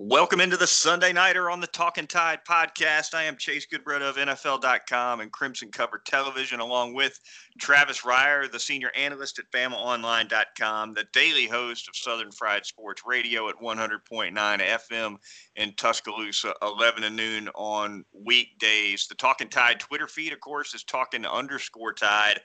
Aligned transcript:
Welcome 0.00 0.40
into 0.40 0.56
the 0.56 0.64
Sunday 0.64 1.12
Nighter 1.12 1.50
on 1.50 1.60
the 1.60 1.66
Talking 1.66 2.06
Tide 2.06 2.38
podcast. 2.48 3.14
I 3.14 3.24
am 3.24 3.36
Chase 3.36 3.66
Goodbread 3.66 4.00
of 4.00 4.14
NFL.com 4.14 5.18
and 5.18 5.32
Crimson 5.32 5.72
Cover 5.72 6.00
Television, 6.06 6.60
along 6.60 6.94
with 6.94 7.18
Travis 7.58 8.02
Reier, 8.02 8.48
the 8.48 8.60
senior 8.60 8.92
analyst 8.94 9.40
at 9.40 9.50
BamaOnline.com, 9.50 10.94
the 10.94 11.08
daily 11.12 11.48
host 11.48 11.88
of 11.88 11.96
Southern 11.96 12.30
Fried 12.30 12.64
Sports 12.64 13.02
Radio 13.04 13.48
at 13.48 13.56
100.9 13.56 14.32
FM 14.32 15.16
in 15.56 15.74
Tuscaloosa, 15.74 16.54
11 16.62 17.02
to 17.02 17.10
noon 17.10 17.48
on 17.56 18.04
weekdays. 18.12 19.08
The 19.08 19.16
Talking 19.16 19.48
Tide 19.48 19.80
Twitter 19.80 20.06
feed, 20.06 20.32
of 20.32 20.38
course, 20.38 20.74
is 20.74 20.84
Talking 20.84 21.26
underscore 21.26 21.92
Tide 21.92 22.38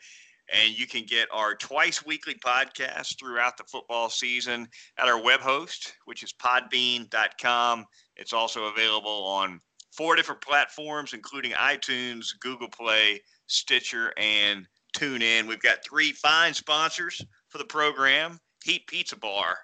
and 0.52 0.78
you 0.78 0.88
can 0.88 1.06
get 1.06 1.28
our 1.32 1.56
twice 1.56 2.06
weekly 2.06 2.36
podcast 2.36 3.18
throughout 3.20 3.58
the 3.58 3.64
football 3.64 4.10
season 4.10 4.68
at 4.98 5.08
our 5.08 5.22
web 5.22 5.40
host, 5.40 5.94
which 6.06 6.24
is 6.24 6.34
podbean.com. 6.34 7.86
It's 8.16 8.34
also 8.34 8.66
available 8.66 9.26
on 9.26 9.60
four 9.92 10.16
different 10.16 10.42
platforms, 10.42 11.14
including 11.14 11.52
iTunes, 11.52 12.28
Google 12.40 12.68
Play, 12.68 13.22
Stitcher, 13.48 14.14
and 14.18 14.68
TuneIn. 14.98 15.48
We've 15.48 15.62
got 15.62 15.84
three 15.84 16.12
fine 16.12 16.54
sponsors 16.54 17.24
for 17.50 17.58
the 17.58 17.66
program 17.66 18.40
Heat 18.64 18.88
Pizza 18.88 19.18
Bar, 19.18 19.58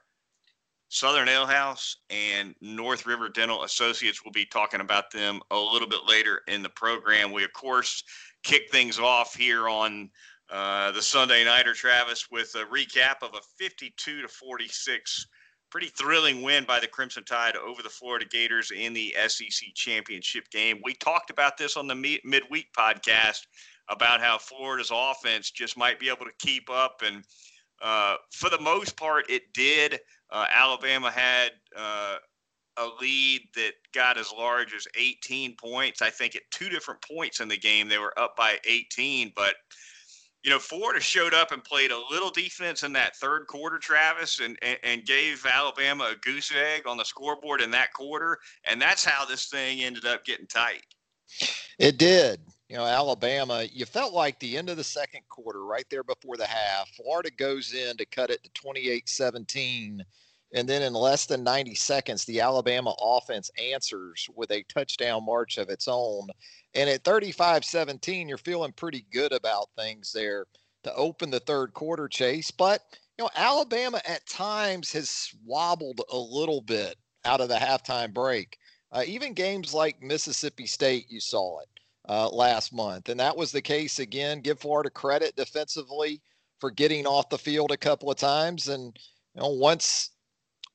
Southern 0.89 1.29
Ale 1.29 1.45
House, 1.45 1.97
and 2.09 2.53
North 2.61 3.05
River 3.05 3.29
Dental 3.29 3.63
Associates. 3.63 4.23
We'll 4.23 4.31
be 4.31 4.45
talking 4.45 4.81
about 4.81 5.11
them 5.11 5.39
a 5.51 5.57
little 5.57 5.87
bit 5.87 6.01
later 6.07 6.41
in 6.47 6.61
the 6.63 6.69
program. 6.69 7.31
We, 7.31 7.43
of 7.43 7.53
course, 7.53 8.03
kick 8.43 8.71
things 8.71 8.99
off 8.99 9.35
here 9.35 9.69
on 9.69 10.09
uh, 10.51 10.91
the 10.91 11.01
Sunday 11.01 11.43
Nighter, 11.43 11.73
Travis, 11.73 12.27
with 12.31 12.53
a 12.55 12.65
recap 12.65 13.21
of 13.21 13.33
a 13.35 13.41
52 13.57 14.21
to 14.21 14.27
46 14.27 15.27
pretty 15.69 15.87
thrilling 15.87 16.41
win 16.41 16.63
by 16.63 16.79
the 16.79 16.87
Crimson 16.87 17.23
Tide 17.23 17.55
over 17.55 17.83
the 17.83 17.89
Florida 17.89 18.25
Gators 18.25 18.71
in 18.71 18.93
the 18.93 19.15
SEC 19.27 19.67
championship 19.75 20.49
game. 20.49 20.79
We 20.83 20.95
talked 20.95 21.29
about 21.29 21.57
this 21.57 21.77
on 21.77 21.87
the 21.87 22.19
midweek 22.23 22.67
podcast 22.77 23.41
about 23.89 24.21
how 24.21 24.37
Florida's 24.37 24.91
offense 24.93 25.51
just 25.51 25.77
might 25.77 25.99
be 25.99 26.09
able 26.09 26.25
to 26.25 26.31
keep 26.39 26.69
up. 26.69 27.01
And 27.05 27.23
uh, 27.81 28.15
for 28.31 28.49
the 28.49 28.59
most 28.59 28.97
part, 28.97 29.29
it 29.29 29.53
did. 29.53 29.99
Uh, 30.31 30.45
Alabama 30.53 31.11
had 31.11 31.51
uh, 31.75 32.17
a 32.77 32.87
lead 33.01 33.41
that 33.55 33.73
got 33.93 34.17
as 34.17 34.31
large 34.31 34.73
as 34.73 34.87
18 34.95 35.55
points. 35.55 36.01
I 36.01 36.09
think 36.09 36.35
at 36.35 36.43
two 36.51 36.69
different 36.69 37.01
points 37.01 37.39
in 37.39 37.47
the 37.47 37.57
game, 37.57 37.89
they 37.89 37.97
were 37.97 38.17
up 38.17 38.35
by 38.35 38.57
18, 38.65 39.33
but 39.35 39.55
you 40.43 40.49
know, 40.49 40.59
Florida 40.59 41.01
showed 41.01 41.33
up 41.33 41.51
and 41.51 41.63
played 41.63 41.91
a 41.91 42.01
little 42.09 42.29
defense 42.29 42.83
in 42.83 42.93
that 42.93 43.15
third 43.17 43.47
quarter, 43.47 43.77
Travis, 43.77 44.39
and, 44.39 44.57
and, 44.61 44.77
and 44.83 45.05
gave 45.05 45.45
Alabama 45.45 46.11
a 46.13 46.15
goose 46.15 46.51
egg 46.55 46.87
on 46.87 46.97
the 46.97 47.03
scoreboard 47.03 47.61
in 47.61 47.71
that 47.71 47.91
quarter. 47.93 48.37
And 48.69 48.81
that's 48.81 49.03
how 49.03 49.25
this 49.25 49.47
thing 49.47 49.81
ended 49.81 50.05
up 50.05 50.23
getting 50.25 50.47
tight. 50.47 50.85
It 51.77 51.97
did. 51.97 52.39
You 52.69 52.77
know, 52.77 52.85
Alabama, 52.85 53.65
you 53.71 53.85
felt 53.85 54.13
like 54.13 54.39
the 54.39 54.57
end 54.57 54.69
of 54.69 54.77
the 54.77 54.83
second 54.83 55.21
quarter, 55.27 55.65
right 55.65 55.85
there 55.89 56.03
before 56.03 56.37
the 56.37 56.45
half, 56.45 56.87
Florida 56.95 57.31
goes 57.31 57.73
in 57.73 57.97
to 57.97 58.05
cut 58.05 58.29
it 58.29 58.43
to 58.43 58.49
28 58.51 59.09
17. 59.09 60.03
And 60.53 60.67
then 60.67 60.81
in 60.81 60.93
less 60.93 61.25
than 61.25 61.43
90 61.43 61.75
seconds, 61.75 62.25
the 62.25 62.41
Alabama 62.41 62.95
offense 62.99 63.51
answers 63.61 64.27
with 64.35 64.51
a 64.51 64.63
touchdown 64.63 65.25
march 65.25 65.57
of 65.57 65.69
its 65.69 65.87
own. 65.87 66.27
And 66.73 66.89
at 66.89 67.03
35 67.03 67.63
17, 67.63 68.27
you're 68.27 68.37
feeling 68.37 68.71
pretty 68.71 69.05
good 69.11 69.31
about 69.31 69.69
things 69.77 70.11
there 70.11 70.45
to 70.83 70.93
open 70.95 71.29
the 71.29 71.39
third 71.41 71.73
quarter 71.73 72.07
chase. 72.07 72.51
But, 72.51 72.81
you 73.17 73.23
know, 73.23 73.29
Alabama 73.35 74.01
at 74.07 74.27
times 74.27 74.91
has 74.93 75.31
wobbled 75.45 76.01
a 76.11 76.17
little 76.17 76.61
bit 76.61 76.95
out 77.25 77.41
of 77.41 77.49
the 77.49 77.55
halftime 77.55 78.13
break. 78.13 78.57
Uh, 78.91 79.03
even 79.05 79.33
games 79.33 79.73
like 79.73 80.01
Mississippi 80.01 80.65
State, 80.65 81.05
you 81.09 81.19
saw 81.19 81.59
it 81.59 81.67
uh, 82.07 82.27
last 82.29 82.73
month. 82.73 83.09
And 83.09 83.19
that 83.19 83.37
was 83.37 83.51
the 83.51 83.61
case 83.61 83.99
again. 83.99 84.41
Give 84.41 84.59
Florida 84.59 84.89
credit 84.89 85.35
defensively 85.35 86.21
for 86.59 86.71
getting 86.71 87.05
off 87.05 87.29
the 87.29 87.37
field 87.37 87.71
a 87.71 87.77
couple 87.77 88.09
of 88.09 88.17
times. 88.17 88.67
And, 88.67 88.97
you 89.35 89.41
know, 89.41 89.49
once 89.49 90.11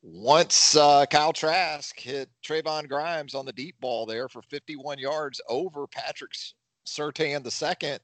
once 0.07 0.77
uh, 0.77 1.07
Kyle 1.07 1.33
Trask 1.33 1.99
hit 1.99 2.29
Trevon 2.43 2.87
Grimes 2.89 3.35
on 3.35 3.47
the 3.47 3.53
deep 3.53 3.81
ball 3.81 4.05
there 4.05 4.29
for 4.29 4.43
51 4.43 4.99
yards 4.99 5.41
over 5.49 5.87
Patrick 5.87 6.33
Surtain 6.87 7.43
the 7.43 7.51
second 7.51 8.01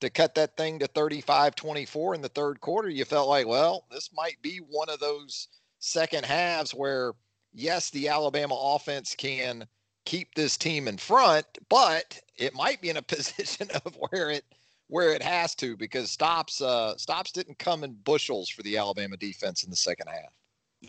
to 0.00 0.08
cut 0.08 0.34
that 0.34 0.56
thing 0.56 0.78
to 0.78 0.88
35-24 0.88 2.14
in 2.14 2.22
the 2.22 2.28
third 2.30 2.60
quarter, 2.60 2.88
you 2.88 3.04
felt 3.04 3.28
like, 3.28 3.46
well, 3.46 3.84
this 3.90 4.08
might 4.14 4.40
be 4.40 4.60
one 4.68 4.88
of 4.88 4.98
those 4.98 5.48
second 5.78 6.24
halves 6.24 6.72
where, 6.72 7.12
yes, 7.52 7.90
the 7.90 8.08
Alabama 8.08 8.54
offense 8.54 9.14
can 9.14 9.66
keep 10.06 10.34
this 10.34 10.56
team 10.56 10.88
in 10.88 10.96
front, 10.96 11.46
but 11.68 12.18
it 12.38 12.54
might 12.54 12.80
be 12.80 12.88
in 12.88 12.96
a 12.96 13.02
position 13.02 13.68
of 13.84 13.96
where 14.10 14.30
it 14.30 14.44
where 14.88 15.12
it 15.12 15.22
has 15.22 15.54
to 15.54 15.76
because 15.76 16.10
stops 16.10 16.60
uh, 16.60 16.96
stops 16.96 17.30
didn't 17.30 17.58
come 17.58 17.84
in 17.84 17.92
bushels 18.04 18.48
for 18.48 18.62
the 18.62 18.76
Alabama 18.76 19.16
defense 19.16 19.64
in 19.64 19.70
the 19.70 19.76
second 19.76 20.08
half. 20.08 20.32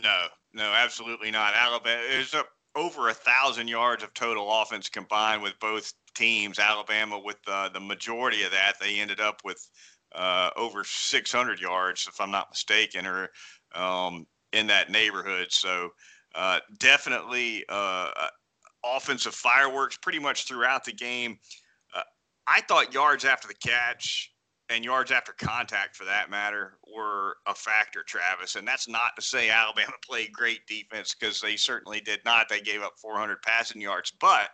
No, 0.01 0.27
no, 0.53 0.71
absolutely 0.73 1.31
not. 1.31 1.53
Alabama 1.55 2.01
is 2.01 2.33
up 2.33 2.49
over 2.75 3.09
a 3.09 3.13
thousand 3.13 3.67
yards 3.67 4.03
of 4.03 4.13
total 4.13 4.61
offense 4.61 4.89
combined 4.89 5.41
with 5.41 5.53
both 5.59 5.93
teams. 6.15 6.59
Alabama 6.59 7.19
with 7.19 7.37
uh, 7.47 7.69
the 7.69 7.79
majority 7.79 8.43
of 8.43 8.51
that, 8.51 8.73
they 8.79 8.99
ended 8.99 9.19
up 9.19 9.41
with 9.43 9.67
uh, 10.15 10.49
over 10.55 10.83
600 10.83 11.59
yards, 11.59 12.07
if 12.07 12.19
I'm 12.19 12.31
not 12.31 12.51
mistaken, 12.51 13.05
or 13.05 13.29
um, 13.75 14.25
in 14.53 14.67
that 14.67 14.91
neighborhood. 14.91 15.47
So 15.49 15.89
uh, 16.35 16.59
definitely 16.79 17.65
uh, 17.69 18.09
uh, 18.15 18.27
offensive 18.85 19.35
fireworks 19.35 19.97
pretty 19.97 20.19
much 20.19 20.45
throughout 20.47 20.83
the 20.83 20.93
game. 20.93 21.37
Uh, 21.95 22.01
I 22.47 22.61
thought 22.61 22.93
yards 22.93 23.25
after 23.25 23.47
the 23.47 23.55
catch 23.55 24.32
and 24.69 24.83
yards 24.83 25.11
after 25.11 25.33
contact 25.33 25.95
for 25.95 26.05
that 26.05 26.29
matter 26.29 26.77
were 26.93 27.37
a 27.47 27.53
factor, 27.53 28.03
Travis. 28.03 28.55
And 28.55 28.67
that's 28.67 28.87
not 28.87 29.15
to 29.15 29.21
say 29.21 29.49
Alabama 29.49 29.93
played 30.07 30.31
great 30.31 30.65
defense 30.67 31.15
because 31.17 31.41
they 31.41 31.55
certainly 31.55 32.01
did 32.01 32.21
not. 32.25 32.47
They 32.49 32.61
gave 32.61 32.81
up 32.81 32.93
400 32.97 33.41
passing 33.41 33.81
yards. 33.81 34.11
But 34.19 34.49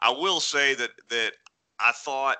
I 0.00 0.10
will 0.10 0.40
say 0.40 0.74
that 0.74 0.90
that 1.10 1.32
I 1.80 1.92
thought 1.92 2.38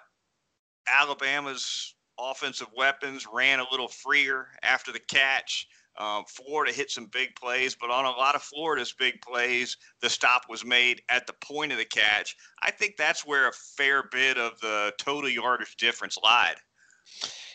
Alabama's 0.89 1.95
offensive 2.19 2.69
weapons 2.77 3.27
ran 3.33 3.61
a 3.61 3.71
little 3.71 3.89
freer 3.89 4.49
after 4.63 4.93
the 4.93 5.01
catch. 5.01 5.67
Um, 5.97 6.25
Florida 6.27 6.73
hit 6.73 6.91
some 6.91 7.07
big 7.07 7.37
plays, 7.37 7.77
but 7.81 7.91
on 7.91 8.05
a 8.05 8.11
lot 8.11 8.35
of 8.35 8.43
Florida's 8.43 8.93
big 8.93 9.21
plays, 9.23 9.77
the 10.01 10.11
stop 10.11 10.43
was 10.49 10.65
made 10.65 11.03
at 11.09 11.27
the 11.27 11.35
point 11.35 11.71
of 11.71 11.79
the 11.79 11.85
catch. 11.85 12.37
I 12.63 12.73
think 12.73 12.97
that's 12.97 13.25
where 13.25 13.49
a 13.49 13.53
fair 13.53 14.05
bit 14.11 14.37
of 14.37 14.59
the 14.61 14.93
total 14.99 15.31
yardage 15.31 15.77
difference 15.77 16.19
lied. 16.23 16.57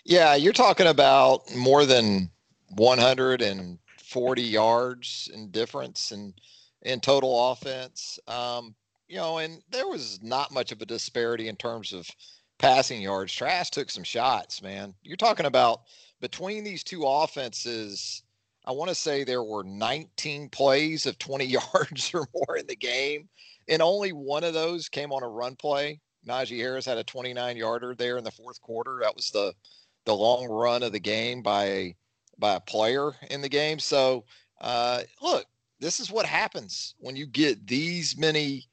Yeah, 0.09 0.33
you're 0.33 0.53
talking 0.53 0.87
about 0.87 1.53
more 1.55 1.85
than 1.85 2.31
140 2.69 4.41
yards 4.41 5.29
in 5.31 5.51
difference 5.51 6.11
and 6.11 6.33
in, 6.81 6.93
in 6.93 6.99
total 6.99 7.51
offense. 7.51 8.17
Um, 8.27 8.73
you 9.07 9.17
know, 9.17 9.37
and 9.37 9.61
there 9.69 9.87
was 9.87 10.19
not 10.23 10.51
much 10.51 10.71
of 10.71 10.81
a 10.81 10.87
disparity 10.87 11.47
in 11.47 11.55
terms 11.57 11.93
of 11.93 12.09
passing 12.57 13.03
yards. 13.03 13.31
Trask 13.31 13.71
took 13.71 13.91
some 13.91 14.03
shots, 14.03 14.63
man. 14.63 14.95
You're 15.03 15.15
talking 15.15 15.45
about 15.45 15.81
between 16.21 16.63
these 16.63 16.83
two 16.83 17.03
offenses. 17.03 18.23
I 18.65 18.71
want 18.71 18.89
to 18.89 18.95
say 18.95 19.23
there 19.23 19.43
were 19.43 19.63
19 19.63 20.49
plays 20.49 21.05
of 21.05 21.19
20 21.19 21.45
yards 21.73 22.11
or 22.15 22.27
more 22.33 22.57
in 22.57 22.65
the 22.65 22.75
game, 22.75 23.29
and 23.67 23.79
only 23.79 24.11
one 24.11 24.43
of 24.43 24.55
those 24.55 24.89
came 24.89 25.11
on 25.11 25.21
a 25.21 25.29
run 25.29 25.55
play. 25.55 26.01
Najee 26.27 26.57
Harris 26.57 26.85
had 26.85 26.97
a 26.97 27.03
29 27.03 27.57
yarder 27.57 27.93
there 27.93 28.17
in 28.17 28.23
the 28.23 28.31
fourth 28.31 28.59
quarter. 28.59 28.97
That 29.03 29.15
was 29.15 29.29
the 29.29 29.53
the 30.05 30.15
long 30.15 30.45
run 30.47 30.83
of 30.83 30.91
the 30.91 30.99
game 30.99 31.41
by 31.41 31.95
by 32.37 32.55
a 32.55 32.59
player 32.59 33.11
in 33.29 33.41
the 33.41 33.49
game. 33.49 33.79
So 33.79 34.25
uh, 34.61 35.01
look, 35.21 35.45
this 35.79 35.99
is 35.99 36.11
what 36.11 36.25
happens 36.25 36.95
when 36.99 37.15
you 37.15 37.25
get 37.25 37.67
these 37.67 38.17
many 38.17 38.69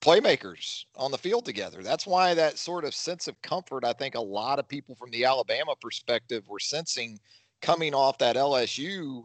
playmakers 0.00 0.84
on 0.96 1.12
the 1.12 1.18
field 1.18 1.44
together. 1.44 1.82
That's 1.82 2.06
why 2.06 2.34
that 2.34 2.58
sort 2.58 2.84
of 2.84 2.94
sense 2.94 3.28
of 3.28 3.40
comfort, 3.42 3.84
I 3.84 3.92
think 3.92 4.16
a 4.16 4.20
lot 4.20 4.58
of 4.58 4.68
people 4.68 4.96
from 4.96 5.10
the 5.10 5.24
Alabama 5.24 5.74
perspective 5.80 6.48
were 6.48 6.58
sensing 6.58 7.20
coming 7.60 7.94
off 7.94 8.18
that 8.18 8.36
LSU 8.36 9.22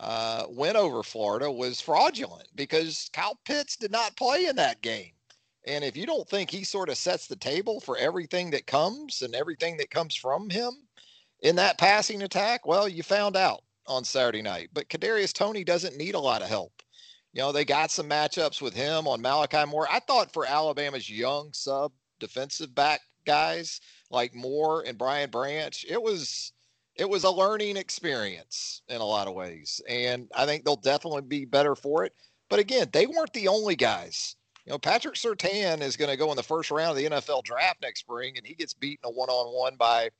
uh, 0.00 0.44
win 0.48 0.76
over 0.76 1.02
Florida 1.02 1.50
was 1.50 1.80
fraudulent 1.80 2.48
because 2.56 3.08
Kyle 3.12 3.38
Pitts 3.44 3.76
did 3.76 3.92
not 3.92 4.16
play 4.16 4.46
in 4.46 4.56
that 4.56 4.82
game. 4.82 5.12
And 5.66 5.82
if 5.84 5.96
you 5.96 6.06
don't 6.06 6.28
think 6.28 6.50
he 6.50 6.62
sort 6.62 6.88
of 6.88 6.96
sets 6.96 7.26
the 7.26 7.36
table 7.36 7.80
for 7.80 7.96
everything 7.96 8.50
that 8.50 8.66
comes 8.66 9.22
and 9.22 9.34
everything 9.34 9.76
that 9.78 9.90
comes 9.90 10.14
from 10.14 10.48
him 10.48 10.72
in 11.42 11.56
that 11.56 11.78
passing 11.78 12.22
attack, 12.22 12.66
well, 12.66 12.88
you 12.88 13.02
found 13.02 13.36
out 13.36 13.62
on 13.86 14.04
Saturday 14.04 14.42
night. 14.42 14.70
But 14.72 14.88
Kadarius 14.88 15.32
Toney 15.32 15.64
doesn't 15.64 15.96
need 15.96 16.14
a 16.14 16.20
lot 16.20 16.42
of 16.42 16.48
help. 16.48 16.72
You 17.32 17.42
know, 17.42 17.52
they 17.52 17.64
got 17.64 17.90
some 17.90 18.08
matchups 18.08 18.62
with 18.62 18.74
him 18.74 19.06
on 19.06 19.20
Malachi 19.20 19.64
Moore. 19.66 19.88
I 19.90 20.00
thought 20.00 20.32
for 20.32 20.46
Alabama's 20.46 21.10
young 21.10 21.52
sub 21.52 21.92
defensive 22.18 22.74
back 22.74 23.00
guys 23.26 23.80
like 24.10 24.34
Moore 24.34 24.84
and 24.86 24.96
Brian 24.96 25.30
Branch, 25.30 25.84
it 25.88 26.00
was 26.00 26.52
it 26.94 27.08
was 27.10 27.24
a 27.24 27.30
learning 27.30 27.76
experience 27.76 28.80
in 28.88 29.02
a 29.02 29.04
lot 29.04 29.28
of 29.28 29.34
ways. 29.34 29.82
And 29.86 30.30
I 30.34 30.46
think 30.46 30.64
they'll 30.64 30.76
definitely 30.76 31.22
be 31.22 31.44
better 31.44 31.74
for 31.74 32.04
it. 32.04 32.14
But 32.48 32.58
again, 32.58 32.88
they 32.92 33.06
weren't 33.06 33.34
the 33.34 33.48
only 33.48 33.76
guys. 33.76 34.36
You 34.66 34.72
know, 34.72 34.78
Patrick 34.78 35.14
Surtain 35.14 35.80
is 35.80 35.96
going 35.96 36.10
to 36.10 36.16
go 36.16 36.30
in 36.30 36.36
the 36.36 36.42
first 36.42 36.72
round 36.72 36.90
of 36.90 36.96
the 36.96 37.08
NFL 37.08 37.44
draft 37.44 37.80
next 37.82 38.00
spring, 38.00 38.36
and 38.36 38.44
he 38.44 38.54
gets 38.54 38.74
beaten 38.74 39.08
a 39.08 39.12
one-on-one 39.12 39.76
by 39.76 40.10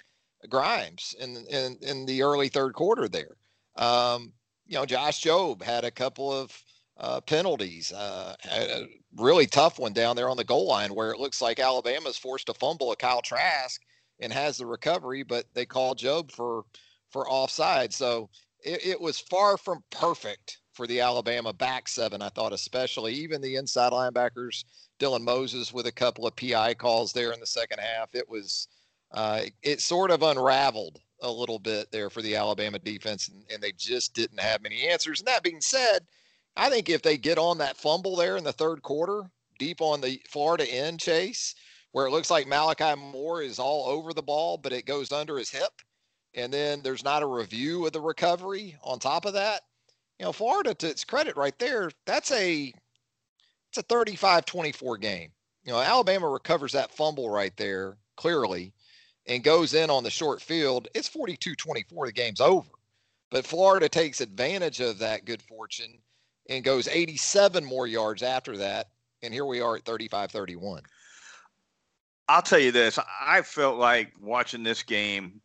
Grimes 0.48 1.16
in 1.18 1.44
in, 1.50 1.76
in 1.82 2.06
the 2.06 2.22
early 2.22 2.48
third 2.48 2.72
quarter 2.72 3.08
there. 3.08 3.36
Um, 3.74 4.32
you 4.66 4.74
know, 4.74 4.86
Josh 4.86 5.22
Jobe 5.22 5.62
had 5.62 5.84
a 5.84 5.90
couple 5.90 6.32
of 6.32 6.56
uh, 6.98 7.20
penalties. 7.22 7.92
Uh, 7.92 8.36
a 8.50 8.86
really 9.16 9.46
tough 9.46 9.80
one 9.80 9.92
down 9.92 10.14
there 10.14 10.30
on 10.30 10.36
the 10.36 10.44
goal 10.44 10.68
line 10.68 10.94
where 10.94 11.10
it 11.10 11.18
looks 11.18 11.42
like 11.42 11.58
Alabama's 11.58 12.16
forced 12.16 12.46
to 12.46 12.54
fumble 12.54 12.92
a 12.92 12.96
Kyle 12.96 13.22
Trask 13.22 13.80
and 14.20 14.32
has 14.32 14.58
the 14.58 14.66
recovery, 14.66 15.24
but 15.24 15.46
they 15.54 15.66
call 15.66 15.96
Jobe 15.96 16.30
for 16.30 16.64
for 17.10 17.28
offside. 17.28 17.92
So 17.92 18.30
it, 18.62 18.86
it 18.86 19.00
was 19.00 19.18
far 19.18 19.56
from 19.56 19.82
perfect 19.90 20.58
for 20.76 20.86
the 20.86 21.00
Alabama 21.00 21.52
back 21.52 21.88
seven. 21.88 22.20
I 22.20 22.28
thought, 22.28 22.52
especially 22.52 23.14
even 23.14 23.40
the 23.40 23.56
inside 23.56 23.92
linebackers, 23.92 24.64
Dylan 25.00 25.22
Moses 25.22 25.72
with 25.72 25.86
a 25.86 25.92
couple 25.92 26.26
of 26.26 26.36
PI 26.36 26.74
calls 26.74 27.12
there 27.12 27.32
in 27.32 27.40
the 27.40 27.46
second 27.46 27.80
half. 27.80 28.14
It 28.14 28.28
was 28.28 28.68
uh, 29.12 29.42
it 29.62 29.80
sort 29.80 30.10
of 30.10 30.22
unraveled 30.22 31.00
a 31.22 31.30
little 31.30 31.58
bit 31.58 31.90
there 31.90 32.10
for 32.10 32.20
the 32.20 32.36
Alabama 32.36 32.78
defense, 32.78 33.28
and, 33.28 33.42
and 33.50 33.62
they 33.62 33.72
just 33.72 34.14
didn't 34.14 34.40
have 34.40 34.62
many 34.62 34.86
answers. 34.86 35.20
And 35.20 35.28
that 35.28 35.42
being 35.42 35.62
said, 35.62 36.00
I 36.56 36.68
think 36.68 36.88
if 36.88 37.02
they 37.02 37.16
get 37.16 37.38
on 37.38 37.58
that 37.58 37.78
fumble 37.78 38.16
there 38.16 38.36
in 38.36 38.44
the 38.44 38.52
third 38.52 38.82
quarter, 38.82 39.30
deep 39.58 39.80
on 39.80 40.00
the 40.00 40.20
Florida 40.28 40.70
end 40.70 41.00
chase, 41.00 41.54
where 41.92 42.06
it 42.06 42.10
looks 42.10 42.30
like 42.30 42.46
Malachi 42.46 42.94
Moore 43.00 43.40
is 43.40 43.58
all 43.58 43.86
over 43.86 44.12
the 44.12 44.22
ball, 44.22 44.58
but 44.58 44.72
it 44.72 44.84
goes 44.84 45.12
under 45.12 45.38
his 45.38 45.48
hip, 45.48 45.72
and 46.34 46.52
then 46.52 46.82
there's 46.82 47.04
not 47.04 47.22
a 47.22 47.26
review 47.26 47.86
of 47.86 47.92
the 47.92 48.00
recovery 48.00 48.76
on 48.82 48.98
top 48.98 49.24
of 49.24 49.32
that. 49.32 49.62
You 50.18 50.26
know, 50.26 50.32
Florida, 50.32 50.74
to 50.74 50.88
its 50.88 51.04
credit 51.04 51.36
right 51.36 51.58
there, 51.58 51.90
that's 52.06 52.30
a 52.32 52.72
it's 53.68 53.78
a 53.78 53.82
35-24 53.82 55.00
game. 55.00 55.30
You 55.64 55.72
know, 55.72 55.80
Alabama 55.80 56.28
recovers 56.28 56.72
that 56.72 56.94
fumble 56.94 57.28
right 57.28 57.54
there 57.56 57.98
clearly 58.16 58.72
and 59.26 59.42
goes 59.42 59.74
in 59.74 59.90
on 59.90 60.04
the 60.04 60.10
short 60.10 60.40
field. 60.40 60.88
It's 60.94 61.08
42-24. 61.08 62.06
The 62.06 62.12
game's 62.12 62.40
over. 62.40 62.70
But 63.30 63.44
Florida 63.44 63.88
takes 63.88 64.20
advantage 64.20 64.80
of 64.80 64.98
that 65.00 65.24
good 65.24 65.42
fortune 65.42 65.98
and 66.48 66.64
goes 66.64 66.88
87 66.88 67.64
more 67.64 67.86
yards 67.86 68.22
after 68.22 68.56
that. 68.58 68.88
And 69.22 69.34
here 69.34 69.44
we 69.44 69.60
are 69.60 69.76
at 69.76 69.84
35 69.84 70.30
31. 70.30 70.82
I'll 72.28 72.42
tell 72.42 72.58
you 72.58 72.72
this 72.72 72.98
I 73.20 73.42
felt 73.42 73.78
like 73.78 74.12
watching 74.20 74.62
this 74.62 74.82
game 74.82 75.40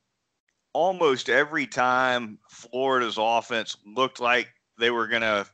almost 0.73 1.29
every 1.29 1.67
time 1.67 2.37
Florida's 2.49 3.17
offense 3.19 3.77
looked 3.85 4.19
like 4.19 4.49
they 4.81 4.91
were 4.91 5.07
going 5.07 5.21
to 5.21 5.45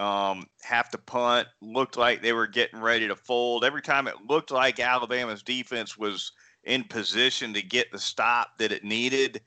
um, 0.00 0.46
have 0.62 0.90
to 0.90 0.98
punt, 0.98 1.48
looked 1.60 1.96
like 1.96 2.22
they 2.22 2.32
were 2.32 2.46
getting 2.46 2.80
ready 2.80 3.08
to 3.08 3.16
fold. 3.16 3.64
Every 3.64 3.82
time 3.82 4.06
it 4.06 4.14
looked 4.28 4.50
like 4.50 4.78
Alabama's 4.78 5.42
defense 5.42 5.96
was 5.98 6.32
in 6.64 6.84
position 6.84 7.52
to 7.54 7.62
get 7.62 7.90
the 7.90 7.98
stop 7.98 8.58
that 8.58 8.72
it 8.72 8.84
needed, 8.84 9.40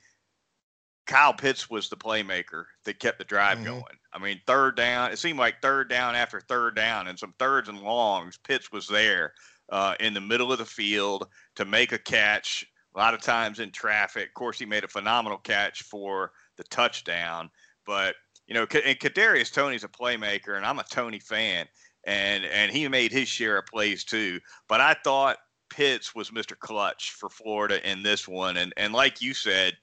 Kyle 1.05 1.33
Pitts 1.33 1.69
was 1.69 1.89
the 1.89 1.95
playmaker 1.95 2.65
that 2.83 2.99
kept 2.99 3.17
the 3.17 3.23
drive 3.23 3.57
mm-hmm. 3.57 3.67
going. 3.67 3.97
I 4.13 4.19
mean, 4.19 4.41
third 4.45 4.75
down, 4.75 5.11
it 5.11 5.19
seemed 5.19 5.39
like 5.39 5.61
third 5.61 5.89
down 5.89 6.15
after 6.15 6.41
third 6.41 6.75
down 6.75 7.07
and 7.07 7.17
some 7.17 7.33
thirds 7.39 7.69
and 7.69 7.79
longs. 7.79 8.37
Pitts 8.37 8.71
was 8.71 8.87
there 8.87 9.33
uh, 9.69 9.95
in 9.99 10.13
the 10.13 10.21
middle 10.21 10.51
of 10.51 10.59
the 10.59 10.65
field 10.65 11.27
to 11.55 11.65
make 11.65 11.91
a 11.91 11.97
catch, 11.99 12.65
a 12.95 12.99
lot 12.99 13.13
of 13.13 13.21
times 13.21 13.59
in 13.59 13.71
traffic. 13.71 14.27
Of 14.27 14.33
course, 14.33 14.59
he 14.59 14.65
made 14.65 14.83
a 14.83 14.89
phenomenal 14.89 15.37
catch 15.37 15.83
for 15.83 16.31
the 16.57 16.63
touchdown. 16.65 17.49
But, 17.85 18.15
you 18.47 18.53
know, 18.53 18.61
and 18.61 18.99
Kadarius 18.99 19.53
Toney's 19.53 19.83
a 19.83 19.89
playmaker, 19.89 20.55
and 20.55 20.65
I'm 20.65 20.79
a 20.79 20.83
Toney 20.83 21.19
fan, 21.19 21.67
and, 22.05 22.45
and 22.45 22.71
he 22.71 22.87
made 22.87 23.11
his 23.11 23.27
share 23.27 23.57
of 23.57 23.65
plays 23.65 24.03
too. 24.03 24.39
But 24.69 24.79
I 24.81 24.95
thought 25.03 25.37
Pitts 25.69 26.15
was 26.15 26.31
Mr. 26.31 26.57
Clutch 26.57 27.11
for 27.11 27.29
Florida 27.29 27.87
in 27.89 28.03
this 28.03 28.27
one. 28.27 28.57
And, 28.57 28.73
and 28.77 28.93
like 28.93 29.21
you 29.21 29.33
said, 29.33 29.73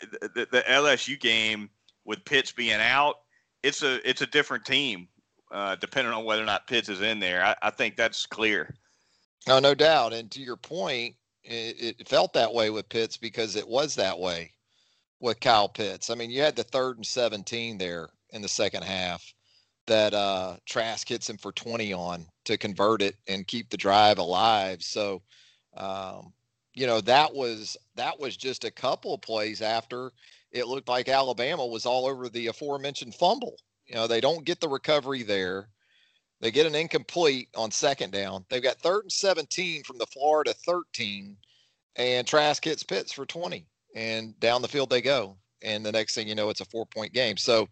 the, 0.00 0.46
the 0.50 0.64
LSU 0.68 1.18
game 1.18 1.70
with 2.04 2.24
Pitts 2.24 2.52
being 2.52 2.80
out, 2.80 3.16
it's 3.64 3.82
a 3.82 4.08
it's 4.08 4.22
a 4.22 4.26
different 4.26 4.64
team, 4.64 5.08
uh, 5.50 5.74
depending 5.76 6.14
on 6.14 6.24
whether 6.24 6.42
or 6.42 6.46
not 6.46 6.68
Pitts 6.68 6.88
is 6.88 7.00
in 7.00 7.18
there. 7.18 7.44
I, 7.44 7.56
I 7.62 7.70
think 7.70 7.96
that's 7.96 8.24
clear. 8.24 8.74
No, 9.48 9.58
no 9.58 9.74
doubt. 9.74 10.12
And 10.12 10.30
to 10.30 10.40
your 10.40 10.56
point, 10.56 11.16
it, 11.42 11.98
it, 11.98 12.08
felt 12.08 12.32
that 12.34 12.52
way 12.52 12.70
with 12.70 12.88
Pitts 12.88 13.16
because 13.16 13.56
it 13.56 13.66
was 13.66 13.94
that 13.96 14.18
way 14.18 14.52
with 15.20 15.40
Kyle 15.40 15.68
Pitts. 15.68 16.10
I 16.10 16.14
mean, 16.14 16.30
you 16.30 16.40
had 16.40 16.56
the 16.56 16.64
third 16.64 16.96
and 16.96 17.06
17 17.06 17.78
there 17.78 18.08
in 18.30 18.42
the 18.42 18.48
second 18.48 18.84
half 18.84 19.34
that 19.86 20.14
uh, 20.14 20.56
Trask 20.66 21.08
hits 21.08 21.28
him 21.28 21.38
for 21.38 21.52
20 21.52 21.92
on 21.92 22.26
to 22.44 22.58
convert 22.58 23.02
it 23.02 23.16
and 23.26 23.46
keep 23.46 23.70
the 23.70 23.76
drive 23.76 24.18
alive. 24.18 24.82
So, 24.82 25.22
um, 25.76 26.32
you 26.78 26.86
know 26.86 27.00
that 27.00 27.34
was 27.34 27.76
that 27.96 28.20
was 28.20 28.36
just 28.36 28.64
a 28.64 28.70
couple 28.70 29.12
of 29.12 29.20
plays 29.20 29.62
after 29.62 30.12
it 30.52 30.68
looked 30.68 30.88
like 30.88 31.08
Alabama 31.08 31.66
was 31.66 31.84
all 31.84 32.06
over 32.06 32.28
the 32.28 32.46
aforementioned 32.46 33.16
fumble. 33.16 33.56
You 33.86 33.96
know, 33.96 34.06
they 34.06 34.20
don't 34.20 34.44
get 34.44 34.60
the 34.60 34.68
recovery 34.68 35.24
there. 35.24 35.68
They 36.40 36.52
get 36.52 36.66
an 36.66 36.76
incomplete 36.76 37.48
on 37.56 37.72
second 37.72 38.12
down. 38.12 38.44
They've 38.48 38.62
got 38.62 38.78
third 38.78 39.02
and 39.02 39.12
17 39.12 39.82
from 39.82 39.98
the 39.98 40.06
Florida 40.06 40.54
13, 40.54 41.36
and 41.96 42.26
Trask 42.26 42.64
hits 42.64 42.84
Pitts 42.84 43.12
for 43.12 43.26
20, 43.26 43.66
and 43.94 44.38
down 44.40 44.62
the 44.62 44.68
field 44.68 44.90
they 44.90 45.02
go. 45.02 45.36
And 45.62 45.84
the 45.84 45.92
next 45.92 46.14
thing 46.14 46.28
you 46.28 46.34
know, 46.34 46.50
it's 46.50 46.60
a 46.60 46.66
four 46.66 46.86
point 46.86 47.12
game. 47.12 47.36
So 47.36 47.68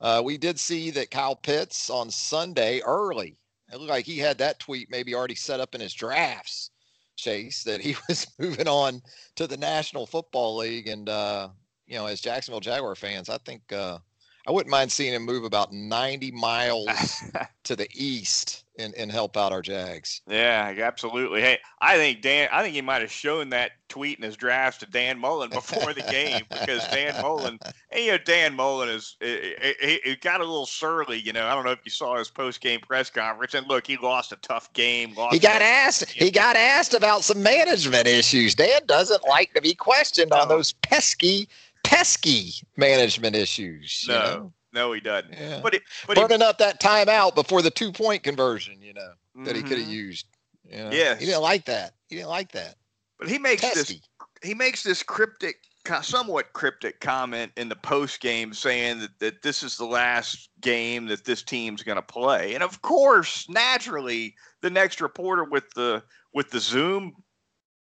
uh, 0.00 0.22
we 0.24 0.38
did 0.38 0.58
see 0.58 0.90
that 0.92 1.10
Kyle 1.10 1.36
Pitts 1.36 1.90
on 1.90 2.10
Sunday 2.10 2.80
early. 2.80 3.36
It 3.72 3.78
looked 3.78 3.90
like 3.90 4.06
he 4.06 4.18
had 4.18 4.38
that 4.38 4.60
tweet 4.60 4.90
maybe 4.90 5.14
already 5.14 5.34
set 5.34 5.60
up 5.60 5.74
in 5.74 5.80
his 5.80 5.92
drafts 5.92 6.70
Chase 7.16 7.64
that 7.64 7.80
he 7.80 7.96
was 8.08 8.26
moving 8.38 8.68
on 8.68 9.02
to 9.36 9.46
the 9.46 9.56
National 9.56 10.06
Football 10.06 10.58
League, 10.58 10.86
and 10.86 11.08
uh, 11.08 11.48
you 11.86 11.96
know, 11.96 12.06
as 12.06 12.20
Jacksonville 12.20 12.60
Jaguar 12.60 12.94
fans, 12.94 13.28
I 13.28 13.38
think 13.38 13.72
uh, 13.72 13.98
I 14.46 14.50
wouldn't 14.50 14.70
mind 14.70 14.92
seeing 14.92 15.14
him 15.14 15.24
move 15.24 15.44
about 15.44 15.72
90 15.72 16.30
miles 16.32 16.90
to 17.64 17.74
the 17.74 17.88
east 17.94 18.64
and, 18.78 18.94
and 18.94 19.10
help 19.10 19.36
out 19.36 19.52
our 19.52 19.62
Jags. 19.62 20.22
Yeah, 20.28 20.74
absolutely. 20.78 21.40
Hey, 21.40 21.58
I 21.80 21.96
think 21.96 22.22
Dan, 22.22 22.48
I 22.52 22.62
think 22.62 22.74
he 22.74 22.82
might 22.82 23.02
have 23.02 23.10
shown 23.10 23.50
that 23.50 23.72
tweet 23.88 24.18
in 24.18 24.24
his 24.24 24.36
drafts 24.36 24.80
to 24.80 24.86
Dan 24.86 25.18
Mullen 25.18 25.50
before 25.50 25.92
the 25.92 26.02
game 26.02 26.42
because 26.50 26.86
Dan 26.88 27.20
Mullen, 27.22 27.58
and, 27.90 28.04
you 28.04 28.12
know, 28.12 28.18
Dan 28.18 28.54
Mullen 28.54 28.88
is 28.88 29.16
he, 29.20 30.00
he, 30.04 30.16
got 30.16 30.40
a 30.40 30.44
little 30.44 30.66
surly. 30.66 31.18
You 31.18 31.32
know, 31.32 31.46
I 31.46 31.54
don't 31.54 31.64
know 31.64 31.72
if 31.72 31.80
you 31.84 31.90
saw 31.90 32.16
his 32.16 32.30
post 32.30 32.60
game 32.60 32.80
press 32.80 33.10
conference, 33.10 33.54
and 33.54 33.66
look, 33.66 33.86
he 33.86 33.96
lost 33.96 34.32
a 34.32 34.36
tough 34.36 34.72
game. 34.72 35.14
he 35.30 35.38
got 35.38 35.62
asked. 35.62 36.14
Game. 36.14 36.26
He 36.26 36.30
got 36.30 36.56
asked 36.56 36.94
about 36.94 37.24
some 37.24 37.42
management 37.42 38.06
issues. 38.06 38.54
Dan 38.54 38.80
doesn't 38.86 39.26
like 39.28 39.54
to 39.54 39.60
be 39.60 39.74
questioned 39.74 40.30
no. 40.30 40.38
on 40.38 40.48
those 40.48 40.72
pesky 40.72 41.48
pesky 41.86 42.52
management 42.76 43.36
issues. 43.36 44.04
No, 44.08 44.14
know? 44.14 44.52
No, 44.76 44.92
he 44.92 45.00
doesn't. 45.00 45.32
Yeah. 45.32 45.60
But, 45.62 45.74
it, 45.74 45.82
but 46.06 46.16
burning 46.16 46.40
he, 46.40 46.44
up 46.44 46.58
that 46.58 46.80
timeout 46.80 47.34
before 47.34 47.62
the 47.62 47.70
two 47.70 47.90
point 47.90 48.22
conversion, 48.22 48.80
you 48.80 48.92
know, 48.92 49.00
mm-hmm. 49.00 49.44
that 49.44 49.56
he 49.56 49.62
could 49.62 49.78
have 49.78 49.88
mm-hmm. 49.88 49.90
used. 49.90 50.26
You 50.70 50.76
know? 50.76 50.90
Yeah, 50.92 51.16
he 51.16 51.24
didn't 51.24 51.42
like 51.42 51.64
that. 51.64 51.94
He 52.08 52.16
didn't 52.16 52.28
like 52.28 52.52
that. 52.52 52.76
But 53.18 53.28
he 53.28 53.38
makes 53.38 53.62
pesky. 53.62 53.94
this. 53.94 54.00
He 54.42 54.54
makes 54.54 54.82
this 54.82 55.02
cryptic, 55.02 55.56
somewhat 56.02 56.52
cryptic 56.52 57.00
comment 57.00 57.52
in 57.56 57.70
the 57.70 57.76
post 57.76 58.20
game, 58.20 58.52
saying 58.52 59.00
that, 59.00 59.18
that 59.20 59.42
this 59.42 59.62
is 59.62 59.78
the 59.78 59.86
last 59.86 60.50
game 60.60 61.06
that 61.06 61.24
this 61.24 61.42
team's 61.42 61.82
going 61.82 61.96
to 61.96 62.02
play. 62.02 62.54
And 62.54 62.62
of 62.62 62.82
course, 62.82 63.48
naturally, 63.48 64.34
the 64.60 64.70
next 64.70 65.00
reporter 65.00 65.44
with 65.44 65.70
the 65.74 66.02
with 66.34 66.50
the 66.50 66.60
Zoom 66.60 67.14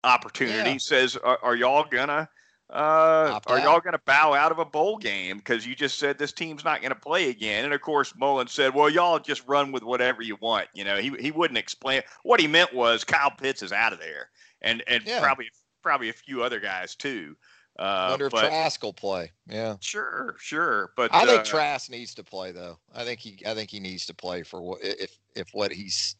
opportunity 0.04 0.72
yeah. 0.72 0.78
says, 0.78 1.16
"Are, 1.16 1.38
are 1.42 1.56
y'all 1.56 1.86
gonna?" 1.90 2.28
Uh, 2.68 3.38
are 3.46 3.60
y'all 3.60 3.78
going 3.78 3.92
to 3.92 4.00
bow 4.06 4.34
out 4.34 4.50
of 4.50 4.58
a 4.58 4.64
bowl 4.64 4.98
game 4.98 5.36
because 5.36 5.64
you 5.64 5.76
just 5.76 6.00
said 6.00 6.18
this 6.18 6.32
team's 6.32 6.64
not 6.64 6.80
going 6.80 6.92
to 6.92 6.98
play 6.98 7.30
again? 7.30 7.64
And 7.64 7.72
of 7.72 7.80
course, 7.80 8.12
Mullen 8.16 8.48
said, 8.48 8.74
"Well, 8.74 8.90
y'all 8.90 9.20
just 9.20 9.46
run 9.46 9.70
with 9.70 9.84
whatever 9.84 10.20
you 10.20 10.36
want." 10.40 10.68
You 10.74 10.82
know, 10.82 10.96
he 10.96 11.10
he 11.20 11.30
wouldn't 11.30 11.58
explain. 11.58 12.02
What 12.24 12.40
he 12.40 12.48
meant 12.48 12.74
was 12.74 13.04
Kyle 13.04 13.30
Pitts 13.30 13.62
is 13.62 13.72
out 13.72 13.92
of 13.92 14.00
there, 14.00 14.30
and 14.62 14.82
and 14.88 15.04
yeah. 15.06 15.20
probably 15.20 15.48
probably 15.80 16.08
a 16.08 16.12
few 16.12 16.42
other 16.42 16.58
guys 16.58 16.96
too. 16.96 17.36
Uh, 17.78 18.08
Wonder 18.10 18.26
if 18.26 18.32
but, 18.32 18.48
Trask 18.48 18.82
will 18.82 18.92
play. 18.92 19.30
Yeah, 19.46 19.76
sure, 19.80 20.34
sure. 20.40 20.90
But 20.96 21.14
I 21.14 21.24
think 21.24 21.40
uh, 21.40 21.44
Trask 21.44 21.88
needs 21.88 22.14
to 22.14 22.24
play 22.24 22.50
though. 22.50 22.78
I 22.92 23.04
think 23.04 23.20
he 23.20 23.38
I 23.46 23.54
think 23.54 23.70
he 23.70 23.78
needs 23.78 24.06
to 24.06 24.14
play 24.14 24.42
for 24.42 24.60
what 24.60 24.80
if 24.82 25.16
if 25.36 25.50
what 25.52 25.70
he's 25.70 26.16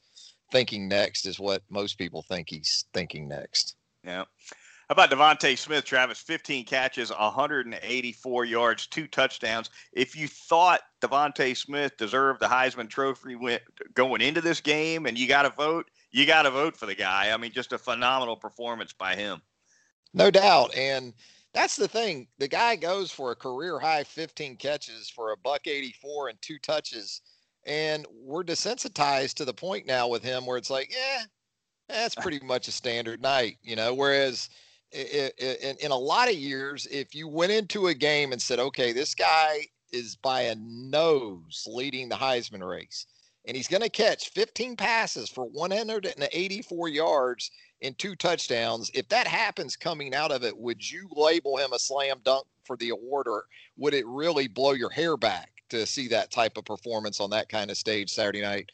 thinking 0.52 0.86
next 0.86 1.26
is 1.26 1.40
what 1.40 1.62
most 1.70 1.98
people 1.98 2.22
think 2.22 2.48
he's 2.48 2.84
thinking 2.92 3.26
next. 3.26 3.74
Yeah. 4.04 4.24
How 4.88 4.92
about 4.92 5.10
DeVonta 5.10 5.58
Smith, 5.58 5.84
Travis? 5.84 6.20
15 6.20 6.64
catches, 6.64 7.10
184 7.10 8.44
yards, 8.44 8.86
two 8.86 9.08
touchdowns. 9.08 9.68
If 9.92 10.14
you 10.14 10.28
thought 10.28 10.80
DeVonta 11.00 11.56
Smith 11.56 11.96
deserved 11.96 12.40
the 12.40 12.46
Heisman 12.46 12.88
Trophy 12.88 13.36
going 13.94 14.20
into 14.20 14.40
this 14.40 14.60
game, 14.60 15.06
and 15.06 15.18
you 15.18 15.26
got 15.26 15.42
to 15.42 15.50
vote, 15.50 15.90
you 16.12 16.24
got 16.24 16.42
to 16.42 16.52
vote 16.52 16.76
for 16.76 16.86
the 16.86 16.94
guy. 16.94 17.32
I 17.32 17.36
mean, 17.36 17.50
just 17.50 17.72
a 17.72 17.78
phenomenal 17.78 18.36
performance 18.36 18.92
by 18.92 19.16
him. 19.16 19.42
No 20.14 20.30
doubt, 20.30 20.72
and 20.76 21.14
that's 21.52 21.74
the 21.74 21.88
thing. 21.88 22.28
The 22.38 22.46
guy 22.46 22.76
goes 22.76 23.10
for 23.10 23.32
a 23.32 23.36
career 23.36 23.80
high 23.80 24.04
15 24.04 24.56
catches 24.56 25.10
for 25.10 25.32
a 25.32 25.36
buck 25.36 25.66
84 25.66 26.28
and 26.28 26.42
two 26.42 26.58
touches 26.58 27.22
And 27.64 28.06
we're 28.12 28.44
desensitized 28.44 29.34
to 29.34 29.44
the 29.44 29.52
point 29.52 29.86
now 29.86 30.06
with 30.06 30.22
him 30.22 30.46
where 30.46 30.56
it's 30.56 30.70
like, 30.70 30.92
yeah, 30.92 31.24
that's 31.88 32.14
pretty 32.14 32.38
much 32.40 32.68
a 32.68 32.72
standard 32.72 33.20
night, 33.20 33.58
you 33.62 33.74
know. 33.74 33.92
Whereas 33.92 34.48
in, 34.96 35.76
in 35.80 35.90
a 35.90 35.96
lot 35.96 36.28
of 36.28 36.34
years, 36.34 36.86
if 36.90 37.14
you 37.14 37.28
went 37.28 37.52
into 37.52 37.88
a 37.88 37.94
game 37.94 38.32
and 38.32 38.40
said, 38.40 38.58
okay, 38.58 38.92
this 38.92 39.14
guy 39.14 39.66
is 39.92 40.16
by 40.16 40.42
a 40.42 40.56
nose 40.56 41.64
leading 41.66 42.08
the 42.08 42.16
Heisman 42.16 42.66
race, 42.66 43.06
and 43.46 43.56
he's 43.56 43.68
going 43.68 43.82
to 43.82 43.88
catch 43.88 44.30
15 44.30 44.76
passes 44.76 45.28
for 45.28 45.44
184 45.44 46.88
yards 46.88 47.50
and 47.82 47.96
two 47.98 48.16
touchdowns. 48.16 48.90
If 48.94 49.08
that 49.10 49.26
happens 49.26 49.76
coming 49.76 50.14
out 50.14 50.32
of 50.32 50.42
it, 50.42 50.56
would 50.56 50.90
you 50.90 51.08
label 51.14 51.56
him 51.56 51.72
a 51.72 51.78
slam 51.78 52.20
dunk 52.24 52.46
for 52.64 52.76
the 52.76 52.90
award, 52.90 53.28
or 53.28 53.44
would 53.76 53.94
it 53.94 54.06
really 54.06 54.48
blow 54.48 54.72
your 54.72 54.90
hair 54.90 55.16
back 55.16 55.52
to 55.68 55.86
see 55.86 56.08
that 56.08 56.30
type 56.30 56.56
of 56.56 56.64
performance 56.64 57.20
on 57.20 57.30
that 57.30 57.48
kind 57.48 57.70
of 57.70 57.76
stage 57.76 58.10
Saturday 58.10 58.40
night? 58.40 58.70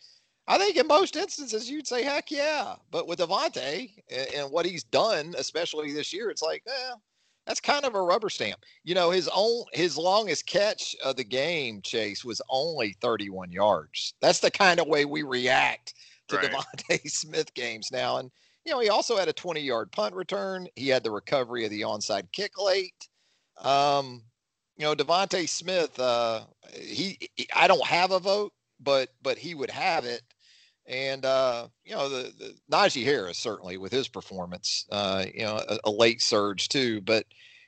I 0.49 0.59
think 0.59 0.77
in 0.77 0.87
most 0.87 1.17
instances 1.17 1.71
you'd 1.71 1.87
say, 1.87 2.03
heck 2.03 2.31
yeah. 2.31 2.75
But 2.91 3.07
with 3.07 3.21
DeVonta 3.21 3.91
and, 4.11 4.35
and 4.35 4.51
what 4.51 4.67
he's 4.67 4.85
done, 4.85 5.35
especially 5.39 5.93
this 5.93 6.13
year, 6.13 6.31
it's 6.31 6.43
like, 6.43 6.63
well, 6.67 7.01
that's 7.47 7.61
kind 7.61 7.85
of 7.85 7.95
a 7.95 8.03
rubber 8.03 8.31
stamp. 8.31 8.61
You 8.85 8.95
know, 8.95 9.11
his 9.11 9.29
own 9.35 9.65
his 9.73 9.97
longest 9.99 10.47
catch 10.47 10.95
of 11.05 11.17
the 11.17 11.25
game, 11.25 11.81
Chase, 11.83 12.25
was 12.25 12.41
only 12.49 12.95
31 13.01 13.53
yards. 13.53 14.15
That's 14.21 14.41
the 14.41 14.51
kind 14.51 14.81
of 14.81 14.87
way 14.87 15.05
we 15.05 15.23
react 15.23 15.95
to 16.29 16.37
right. 16.37 16.51
DeVonta 16.51 17.01
Smith 17.11 17.53
games 17.55 17.91
now. 17.91 18.19
And 18.19 18.31
you 18.65 18.73
know, 18.73 18.81
he 18.81 18.89
also 18.91 19.17
had 19.17 19.29
a 19.29 19.33
20 19.33 19.61
yard 19.61 19.91
punt 19.93 20.15
return. 20.15 20.69
He 20.77 20.89
had 20.89 21.03
the 21.03 21.11
recovery 21.11 21.65
of 21.65 21.71
the 21.71 21.83
onside 21.83 22.31
kick 22.33 22.53
late. 22.59 23.09
Um, 23.61 24.23
you 24.77 24.85
know, 24.85 24.95
DeVonta 24.95 25.49
Smith, 25.49 25.99
uh, 25.99 26.43
he, 26.73 27.19
he, 27.35 27.47
I 27.55 27.67
don't 27.67 27.85
have 27.85 28.13
a 28.13 28.19
vote, 28.19 28.53
but 28.83 29.11
but 29.23 29.39
he 29.39 29.55
would 29.55 29.71
have 29.71 30.05
it. 30.05 30.23
And 30.87 31.25
uh, 31.25 31.69
you 31.85 31.95
know, 31.95 32.09
the, 32.09 32.33
the 32.39 32.55
Najee 32.71 33.05
Harris 33.05 33.39
certainly 33.39 33.77
with 33.77 33.93
his 33.93 34.09
performance, 34.09 34.87
uh, 34.91 35.25
you 35.33 35.43
know, 35.43 35.61
a, 35.69 35.79
a, 35.85 35.91
late 35.91 36.21
surge 36.21 36.69
too. 36.69 37.01
But 37.01 37.25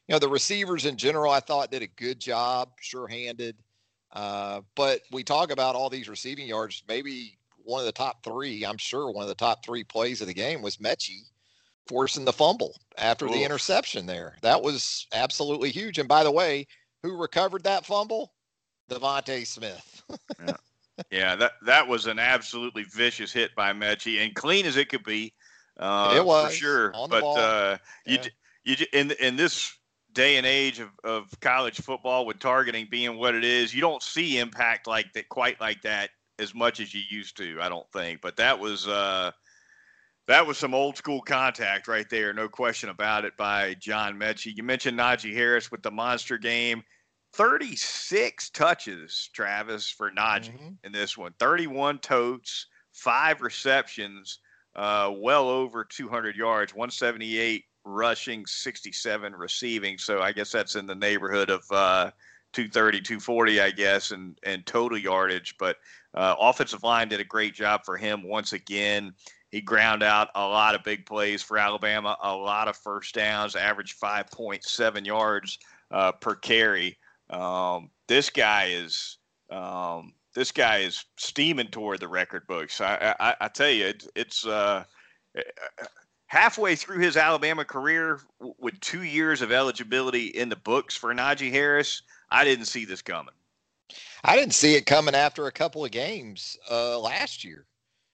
you 0.08 0.14
know, 0.14 0.18
the 0.18 0.28
receivers 0.28 0.84
in 0.84 0.96
general, 0.96 1.32
I 1.32 1.40
thought 1.40 1.70
did 1.70 1.82
a 1.82 1.86
good 1.86 2.20
job, 2.20 2.70
sure-handed. 2.80 3.56
Uh, 4.12 4.60
but 4.74 5.00
we 5.10 5.22
talk 5.22 5.50
about 5.50 5.74
all 5.74 5.90
these 5.90 6.08
receiving 6.08 6.48
yards. 6.48 6.82
Maybe 6.88 7.38
one 7.64 7.80
of 7.80 7.86
the 7.86 7.92
top 7.92 8.22
three, 8.22 8.64
I'm 8.64 8.78
sure 8.78 9.10
one 9.10 9.22
of 9.22 9.28
the 9.28 9.34
top 9.34 9.64
three 9.64 9.84
plays 9.84 10.20
of 10.20 10.26
the 10.26 10.34
game 10.34 10.60
was 10.60 10.76
Metchie 10.76 11.22
forcing 11.86 12.24
the 12.24 12.32
fumble 12.32 12.76
after 12.98 13.26
Oof. 13.26 13.32
the 13.32 13.44
interception 13.44 14.06
there. 14.06 14.36
That 14.42 14.62
was 14.62 15.06
absolutely 15.12 15.70
huge. 15.70 15.98
And 15.98 16.08
by 16.08 16.24
the 16.24 16.30
way, 16.30 16.66
who 17.02 17.16
recovered 17.16 17.64
that 17.64 17.86
fumble? 17.86 18.32
DeVonta 18.90 19.46
Smith. 19.46 20.02
yeah 20.46 20.56
yeah, 21.10 21.36
that 21.36 21.52
that 21.66 21.88
was 21.88 22.06
an 22.06 22.18
absolutely 22.18 22.84
vicious 22.84 23.32
hit 23.32 23.54
by 23.54 23.72
Metchie, 23.72 24.24
and 24.24 24.34
clean 24.34 24.66
as 24.66 24.76
it 24.76 24.88
could 24.88 25.04
be. 25.04 25.32
Uh, 25.78 26.14
it 26.16 26.24
was 26.24 26.50
for 26.50 26.52
sure, 26.52 26.92
but 27.08 27.24
uh, 27.24 27.76
you 28.06 28.18
you 28.64 28.76
in 28.92 29.10
in 29.12 29.36
this 29.36 29.76
day 30.12 30.36
and 30.36 30.46
age 30.46 30.78
of, 30.78 30.90
of 31.02 31.28
college 31.40 31.80
football 31.80 32.24
with 32.24 32.38
targeting 32.38 32.86
being 32.90 33.18
what 33.18 33.34
it 33.34 33.44
is, 33.44 33.74
you 33.74 33.80
don't 33.80 34.02
see 34.02 34.38
impact 34.38 34.86
like 34.86 35.12
that 35.12 35.28
quite 35.28 35.60
like 35.60 35.82
that 35.82 36.10
as 36.38 36.54
much 36.54 36.80
as 36.80 36.94
you 36.94 37.02
used 37.10 37.36
to. 37.36 37.58
I 37.60 37.68
don't 37.68 37.90
think, 37.92 38.20
but 38.20 38.36
that 38.36 38.58
was 38.58 38.86
uh, 38.86 39.32
that 40.26 40.46
was 40.46 40.56
some 40.56 40.74
old 40.74 40.96
school 40.96 41.20
contact 41.20 41.88
right 41.88 42.08
there, 42.08 42.32
no 42.32 42.48
question 42.48 42.88
about 42.88 43.24
it 43.24 43.36
by 43.36 43.74
John 43.74 44.18
Metchie. 44.18 44.56
You 44.56 44.62
mentioned 44.62 44.98
Najee 44.98 45.34
Harris 45.34 45.70
with 45.70 45.82
the 45.82 45.90
monster 45.90 46.38
game. 46.38 46.82
36 47.34 48.50
touches, 48.50 49.28
Travis, 49.32 49.90
for 49.90 50.10
Najee 50.10 50.52
mm-hmm. 50.52 50.68
in 50.84 50.92
this 50.92 51.18
one. 51.18 51.34
31 51.40 51.98
totes, 51.98 52.66
five 52.92 53.40
receptions, 53.40 54.38
uh, 54.76 55.12
well 55.16 55.48
over 55.48 55.84
200 55.84 56.36
yards, 56.36 56.72
178 56.74 57.64
rushing, 57.84 58.46
67 58.46 59.32
receiving. 59.34 59.98
So 59.98 60.20
I 60.20 60.30
guess 60.32 60.52
that's 60.52 60.76
in 60.76 60.86
the 60.86 60.94
neighborhood 60.94 61.50
of 61.50 61.64
uh, 61.70 62.10
230, 62.52 63.00
240, 63.00 63.60
I 63.60 63.70
guess, 63.72 64.12
and, 64.12 64.38
and 64.44 64.64
total 64.64 64.96
yardage. 64.96 65.56
But 65.58 65.76
uh, 66.14 66.36
offensive 66.38 66.84
line 66.84 67.08
did 67.08 67.20
a 67.20 67.24
great 67.24 67.54
job 67.54 67.84
for 67.84 67.96
him 67.96 68.22
once 68.22 68.52
again. 68.52 69.12
He 69.50 69.60
ground 69.60 70.02
out 70.04 70.28
a 70.36 70.46
lot 70.46 70.74
of 70.74 70.84
big 70.84 71.04
plays 71.04 71.42
for 71.42 71.58
Alabama, 71.58 72.16
a 72.22 72.34
lot 72.34 72.68
of 72.68 72.76
first 72.76 73.14
downs, 73.14 73.56
average 73.56 73.96
5.7 73.98 75.04
yards 75.04 75.58
uh, 75.90 76.12
per 76.12 76.36
carry. 76.36 76.96
Um, 77.30 77.90
this 78.08 78.30
guy 78.30 78.66
is 78.66 79.18
um, 79.50 80.12
this 80.34 80.50
guy 80.50 80.78
is 80.78 81.04
steaming 81.16 81.68
toward 81.68 82.00
the 82.00 82.08
record 82.08 82.46
books. 82.46 82.80
I, 82.80 83.14
I, 83.20 83.36
I 83.40 83.48
tell 83.48 83.70
you, 83.70 83.86
it, 83.86 84.06
it's 84.16 84.46
uh, 84.46 84.84
halfway 86.26 86.74
through 86.74 86.98
his 86.98 87.16
Alabama 87.16 87.64
career 87.64 88.20
with 88.58 88.78
two 88.80 89.02
years 89.02 89.42
of 89.42 89.52
eligibility 89.52 90.26
in 90.26 90.48
the 90.48 90.56
books 90.56 90.96
for 90.96 91.14
Najee 91.14 91.52
Harris. 91.52 92.02
I 92.30 92.44
didn't 92.44 92.66
see 92.66 92.84
this 92.84 93.02
coming. 93.02 93.34
I 94.24 94.36
didn't 94.36 94.54
see 94.54 94.74
it 94.74 94.86
coming 94.86 95.14
after 95.14 95.46
a 95.46 95.52
couple 95.52 95.84
of 95.84 95.90
games 95.90 96.58
uh, 96.70 96.98
last 96.98 97.44
year, 97.44 97.66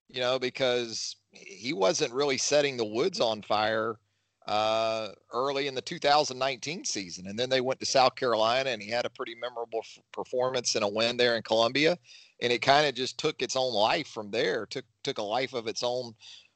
you 0.09 0.21
know, 0.21 0.39
because 0.39 1.17
he 1.33 1.73
wasn't 1.73 2.13
really 2.13 2.37
setting 2.37 2.77
the 2.77 2.85
woods 2.85 3.21
on 3.21 3.43
fire 3.43 3.99
uh, 4.51 5.13
early 5.33 5.69
in 5.69 5.77
the 5.77 5.81
2019 5.81 6.85
season. 6.85 7.29
And 7.29 7.39
then 7.39 7.49
they 7.49 7.61
went 7.61 7.79
to 7.79 7.87
South 7.87 8.17
Carolina 8.17 8.71
and 8.71 8.83
he 8.83 8.91
had 8.91 9.07
a 9.07 9.11
pretty 9.11 9.37
memorable 9.37 9.79
f- 9.79 10.03
performance 10.13 10.75
and 10.75 10.83
a 10.83 10.89
win 10.89 11.17
there 11.17 11.37
in 11.37 11.43
Columbia. 11.43 11.97
And 12.43 12.53
it 12.53 12.61
kind 12.61 12.85
of 12.85 12.97
just 12.97 13.17
took 13.17 13.43
its 13.43 13.55
own 13.55 13.73
life 13.73 14.09
from 14.09 14.33
there, 14.33 14.67
took, 14.67 14.85
took 15.05 15.19
a 15.19 15.23
life 15.23 15.53
of 15.53 15.69
its 15.69 15.85
own 15.85 16.15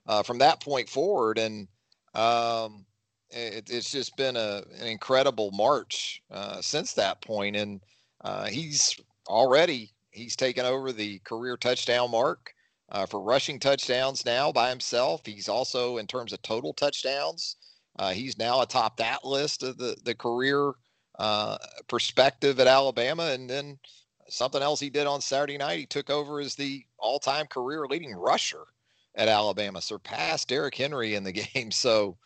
uh, 0.09 0.25
from 0.25 0.39
that 0.39 0.59
point 0.59 0.89
forward. 0.89 1.39
And 1.39 1.69
um, 2.15 2.85
it, 3.31 3.71
it's 3.71 3.93
just 3.93 4.17
been 4.17 4.35
a, 4.35 4.65
an 4.81 4.89
incredible 4.89 5.53
march 5.53 6.21
uh, 6.33 6.61
since 6.61 6.95
that 6.95 7.23
point. 7.23 7.55
And 7.55 7.81
uh, 8.25 8.47
he's 8.47 8.99
already, 9.29 9.93
he's 10.11 10.35
taken 10.35 10.65
over 10.65 10.91
the 10.91 11.21
career 11.21 11.57
touchdown 11.57 12.11
mark. 12.11 12.53
Uh, 12.91 13.07
for 13.07 13.21
rushing 13.23 13.59
touchdowns 13.59 14.27
now 14.27 14.53
by 14.53 14.69
himself. 14.69 15.23
He's 15.25 15.49
also, 15.49 15.97
in 15.97 16.07
terms 16.07 16.35
of 16.35 16.43
total 16.43 16.75
touchdowns, 16.75 17.57
uh, 17.97 18.13
he's 18.13 18.39
now 18.39 18.61
atop 18.61 18.97
that 18.97 19.25
list 19.25 19.63
of 19.63 19.79
the 19.79 19.97
the 20.05 20.15
career 20.15 20.73
uh, 21.19 21.59
perspective 21.89 22.59
at 22.61 22.67
Alabama, 22.67 23.25
and 23.27 23.49
then 23.49 23.79
something 24.29 24.63
else 24.63 24.81
he 24.81 24.91
did 24.91 25.07
on 25.07 25.21
Saturday 25.21 25.59
night. 25.59 25.79
He 25.79 25.87
took 25.87 26.11
over 26.11 26.41
as 26.41 26.55
the 26.55 26.85
all-time 26.99 27.47
career 27.47 27.87
leading 27.87 28.15
rusher 28.15 28.65
at 29.15 29.29
Alabama, 29.29 29.81
surpassed 29.81 30.49
Derrick 30.49 30.75
Henry 30.75 31.15
in 31.15 31.23
the 31.25 31.33
game. 31.55 31.71
So, 31.71 32.17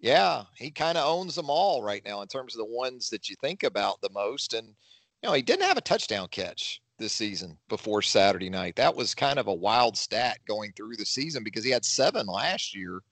yeah, 0.00 0.44
he 0.56 0.70
kind 0.70 0.98
of 0.98 1.06
owns 1.06 1.34
them 1.36 1.50
all 1.50 1.82
right 1.82 2.04
now 2.04 2.22
in 2.22 2.28
terms 2.28 2.54
of 2.54 2.58
the 2.58 2.74
ones 2.74 3.10
that 3.10 3.28
you 3.28 3.36
think 3.40 3.62
about 3.62 4.00
the 4.00 4.10
most. 4.10 4.54
And 4.54 4.66
you 4.66 5.28
know, 5.28 5.32
he 5.32 5.42
didn't 5.42 5.66
have 5.66 5.76
a 5.76 5.82
touchdown 5.82 6.28
catch 6.28 6.80
this 6.98 7.12
season 7.12 7.56
before 7.68 8.02
Saturday 8.02 8.50
night. 8.50 8.76
That 8.76 8.94
was 8.94 9.14
kind 9.14 9.38
of 9.38 9.46
a 9.46 9.54
wild 9.54 9.96
stat 9.96 10.38
going 10.46 10.72
through 10.72 10.96
the 10.96 11.06
season 11.06 11.44
because 11.44 11.64
he 11.64 11.70
had 11.70 11.84
seven 11.84 12.26
last 12.26 12.74
year. 12.74 13.02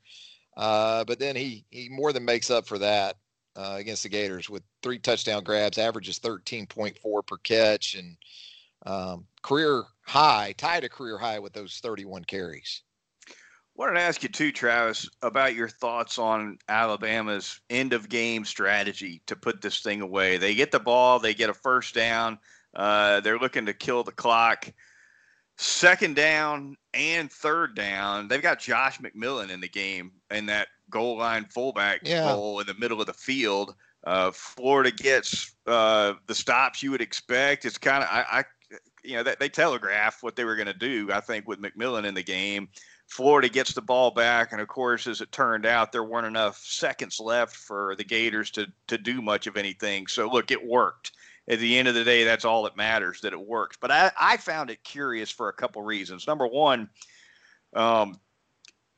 Uh, 0.57 1.05
but 1.05 1.19
then 1.19 1.37
he 1.37 1.65
he 1.71 1.89
more 1.89 2.13
than 2.13 2.25
makes 2.25 2.51
up 2.51 2.67
for 2.67 2.79
that 2.79 3.17
uh, 3.57 3.77
against 3.79 4.03
the 4.03 4.09
Gators 4.09 4.51
with 4.51 4.63
three 4.83 4.99
touchdown 4.99 5.45
grabs, 5.45 5.79
averages 5.79 6.19
13.4 6.19 7.27
per 7.27 7.37
catch, 7.39 7.95
and 7.95 8.17
um, 8.87 9.27
career 9.43 9.85
high, 10.03 10.55
tied 10.57 10.85
a 10.85 10.89
career 10.89 11.19
high 11.19 11.39
with 11.39 11.53
those 11.53 11.79
31 11.83 12.25
carries. 12.25 12.83
Wanted 13.77 13.95
to 13.95 14.01
ask 14.01 14.23
you 14.23 14.29
too, 14.29 14.53
Travis, 14.53 15.09
about 15.23 15.55
your 15.55 15.69
thoughts 15.69 16.19
on 16.19 16.59
Alabama's 16.69 17.61
end 17.71 17.93
of 17.93 18.09
game 18.09 18.45
strategy 18.45 19.23
to 19.27 19.37
put 19.37 19.63
this 19.63 19.81
thing 19.81 20.03
away. 20.03 20.37
They 20.37 20.55
get 20.55 20.71
the 20.71 20.81
ball, 20.81 21.19
they 21.19 21.33
get 21.33 21.49
a 21.49 21.55
first 21.55 21.95
down, 21.95 22.39
uh, 22.75 23.21
they're 23.21 23.39
looking 23.39 23.67
to 23.67 23.73
kill 23.73 24.05
the 24.05 24.13
clock 24.13 24.71
second 25.61 26.17
down 26.17 26.77
and 26.95 27.31
third 27.31 27.75
down, 27.75 28.29
they've 28.29 28.43
got 28.43 28.59
Josh 28.59 28.99
McMillan 28.99 29.51
in 29.51 29.61
the 29.61 29.69
game 29.69 30.13
in 30.31 30.47
that 30.47 30.69
goal 30.89 31.19
line 31.19 31.45
fullback 31.45 32.01
yeah. 32.03 32.31
role 32.31 32.61
in 32.61 32.67
the 32.67 32.75
middle 32.75 33.01
of 33.01 33.07
the 33.07 33.13
field. 33.13 33.75
Uh, 34.05 34.31
Florida 34.31 34.91
gets 34.91 35.55
uh, 35.67 36.15
the 36.27 36.35
stops 36.35 36.83
you 36.83 36.91
would 36.91 37.03
expect. 37.03 37.67
It's 37.67 37.77
kind 37.77 38.03
of 38.03 38.09
I, 38.11 38.25
I, 38.31 38.45
you 39.05 39.17
know, 39.17 39.23
they, 39.23 39.35
they 39.39 39.49
telegraph 39.51 40.23
what 40.23 40.35
they 40.35 40.45
were 40.45 40.57
going 40.57 40.67
to 40.67 40.73
do. 40.73 41.11
I 41.13 41.21
think 41.21 41.47
with 41.47 41.61
McMillan 41.61 42.07
in 42.07 42.15
the 42.15 42.23
game, 42.23 42.69
Florida 43.07 43.49
gets 43.49 43.75
the 43.75 43.83
ball 43.83 44.11
back, 44.13 44.53
and 44.53 44.61
of 44.61 44.69
course, 44.69 45.07
as 45.07 45.21
it 45.21 45.31
turned 45.33 45.67
out, 45.67 45.93
there 45.93 46.05
weren't 46.05 46.27
enough 46.27 46.57
seconds 46.59 47.21
left 47.21 47.55
for 47.55 47.95
the 47.97 48.05
Gators 48.05 48.51
to 48.53 48.67
to 48.87 48.97
do 48.97 49.21
much 49.21 49.47
of 49.47 49.59
anything. 49.59 50.07
So 50.07 50.31
look, 50.31 50.51
it 50.51 50.65
worked 50.65 51.13
at 51.51 51.59
the 51.59 51.77
end 51.77 51.89
of 51.89 51.95
the 51.95 52.05
day, 52.05 52.23
that's 52.23 52.45
all 52.45 52.63
that 52.63 52.77
matters 52.77 53.21
that 53.23 53.33
it 53.33 53.47
works. 53.47 53.77
But 53.79 53.91
I, 53.91 54.13
I 54.19 54.37
found 54.37 54.71
it 54.71 54.85
curious 54.85 55.31
for 55.31 55.49
a 55.49 55.53
couple 55.53 55.83
reasons. 55.83 56.27
Number 56.29 56.47
one, 56.47 56.89
um, 57.75 58.21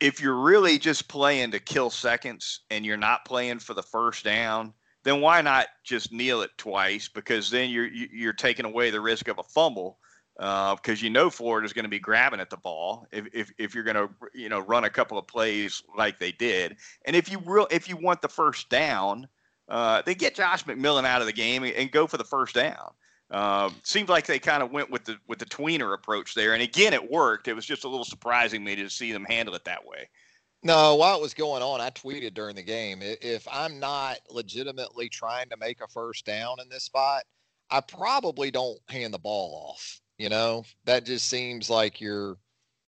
if 0.01 0.21
you're 0.21 0.39
really 0.39 0.79
just 0.79 1.09
playing 1.09 1.53
to 1.53 1.59
kill 1.59 1.89
seconds 1.89 2.61
and 2.71 2.85
you're 2.85 2.99
not 2.99 3.25
playing 3.25 3.61
for 3.61 3.73
the 3.73 3.83
first 3.83 4.23
down, 4.23 4.75
then 5.03 5.23
why 5.23 5.41
not 5.41 5.69
just 5.83 6.13
kneel 6.13 6.43
it 6.43 6.51
twice? 6.59 7.09
Because 7.09 7.51
then 7.51 7.71
you're 7.71 7.89
you're 7.89 8.35
taking 8.35 8.67
away 8.67 8.91
the 8.91 9.01
risk 9.01 9.29
of 9.29 9.39
a 9.39 9.43
fumble 9.43 9.99
because 10.37 11.03
uh, 11.03 11.05
you 11.05 11.11
know 11.11 11.31
Florida's 11.31 11.73
going 11.73 11.85
to 11.85 11.89
be 11.89 11.99
grabbing 11.99 12.41
at 12.41 12.51
the 12.51 12.57
ball 12.57 13.07
if, 13.13 13.27
if, 13.33 13.53
if 13.59 13.75
you're 13.75 13.85
going 13.85 13.97
to 13.97 14.09
you 14.35 14.49
know 14.49 14.61
run 14.61 14.85
a 14.85 14.91
couple 14.91 15.17
of 15.17 15.27
plays 15.27 15.83
like 15.97 16.19
they 16.19 16.33
did, 16.33 16.77
and 17.07 17.17
if 17.17 17.31
you 17.31 17.43
real 17.47 17.67
if 17.71 17.89
you 17.89 17.97
want 17.97 18.21
the 18.21 18.29
first 18.29 18.69
down, 18.69 19.27
uh, 19.73 20.03
they 20.05 20.15
get 20.15 20.35
Josh 20.35 20.65
McMillan 20.65 21.07
out 21.07 21.23
of 21.23 21.27
the 21.27 21.33
game 21.33 21.65
and, 21.65 21.91
go 21.91 22.07
for 22.07 22.19
the 22.19 22.25
first 22.25 22.55
down. 22.55 22.93
Uh, 23.31 23.71
seems 23.85 24.11
like 24.11 24.27
they 24.27 24.39
kind 24.39 24.63
of 24.63 24.71
went 24.71 24.91
with 24.91 25.07
the 25.07 25.17
with 25.27 25.39
the 25.39 25.47
tweener 25.47 25.95
approach 25.95 26.35
there, 26.35 26.53
and 26.53 26.63
again 26.63 26.93
it 26.93 27.11
worked. 27.11 27.49
It 27.49 27.55
was 27.55 27.65
just 27.65 27.85
a 27.85 27.89
little 27.89 28.05
surprising 28.05 28.63
me 28.63 28.77
to 28.77 28.91
see 28.91 29.13
them 29.13 29.25
handle 29.25 29.55
it 29.55 29.65
that 29.65 29.87
way. 29.87 30.11
No, 30.63 30.97
while 30.97 31.17
it 31.17 31.23
was 31.23 31.33
going 31.33 31.63
on, 31.63 31.81
I 31.81 31.89
tweeted 31.89 32.35
during 32.35 32.55
the 32.55 32.63
game 32.63 32.99
if 33.01 33.49
I'm 33.51 33.81
not 33.81 34.19
legitimately 34.29 35.09
trying 35.09 35.49
to 35.49 35.57
make 35.57 35.81
a 35.81 35.89
first 35.89 36.27
down 36.27 36.61
in 36.61 36.69
this 36.69 36.85
spot, 36.85 37.23
I 37.71 37.81
probably 37.81 38.51
don't 38.51 38.79
hand 38.91 39.15
the 39.15 39.19
ball 39.19 39.71
off. 39.71 40.03
You 40.19 40.29
know, 40.29 40.65
that 40.85 41.07
just 41.07 41.29
seems 41.29 41.71
like 41.71 41.99
you're 41.99 42.37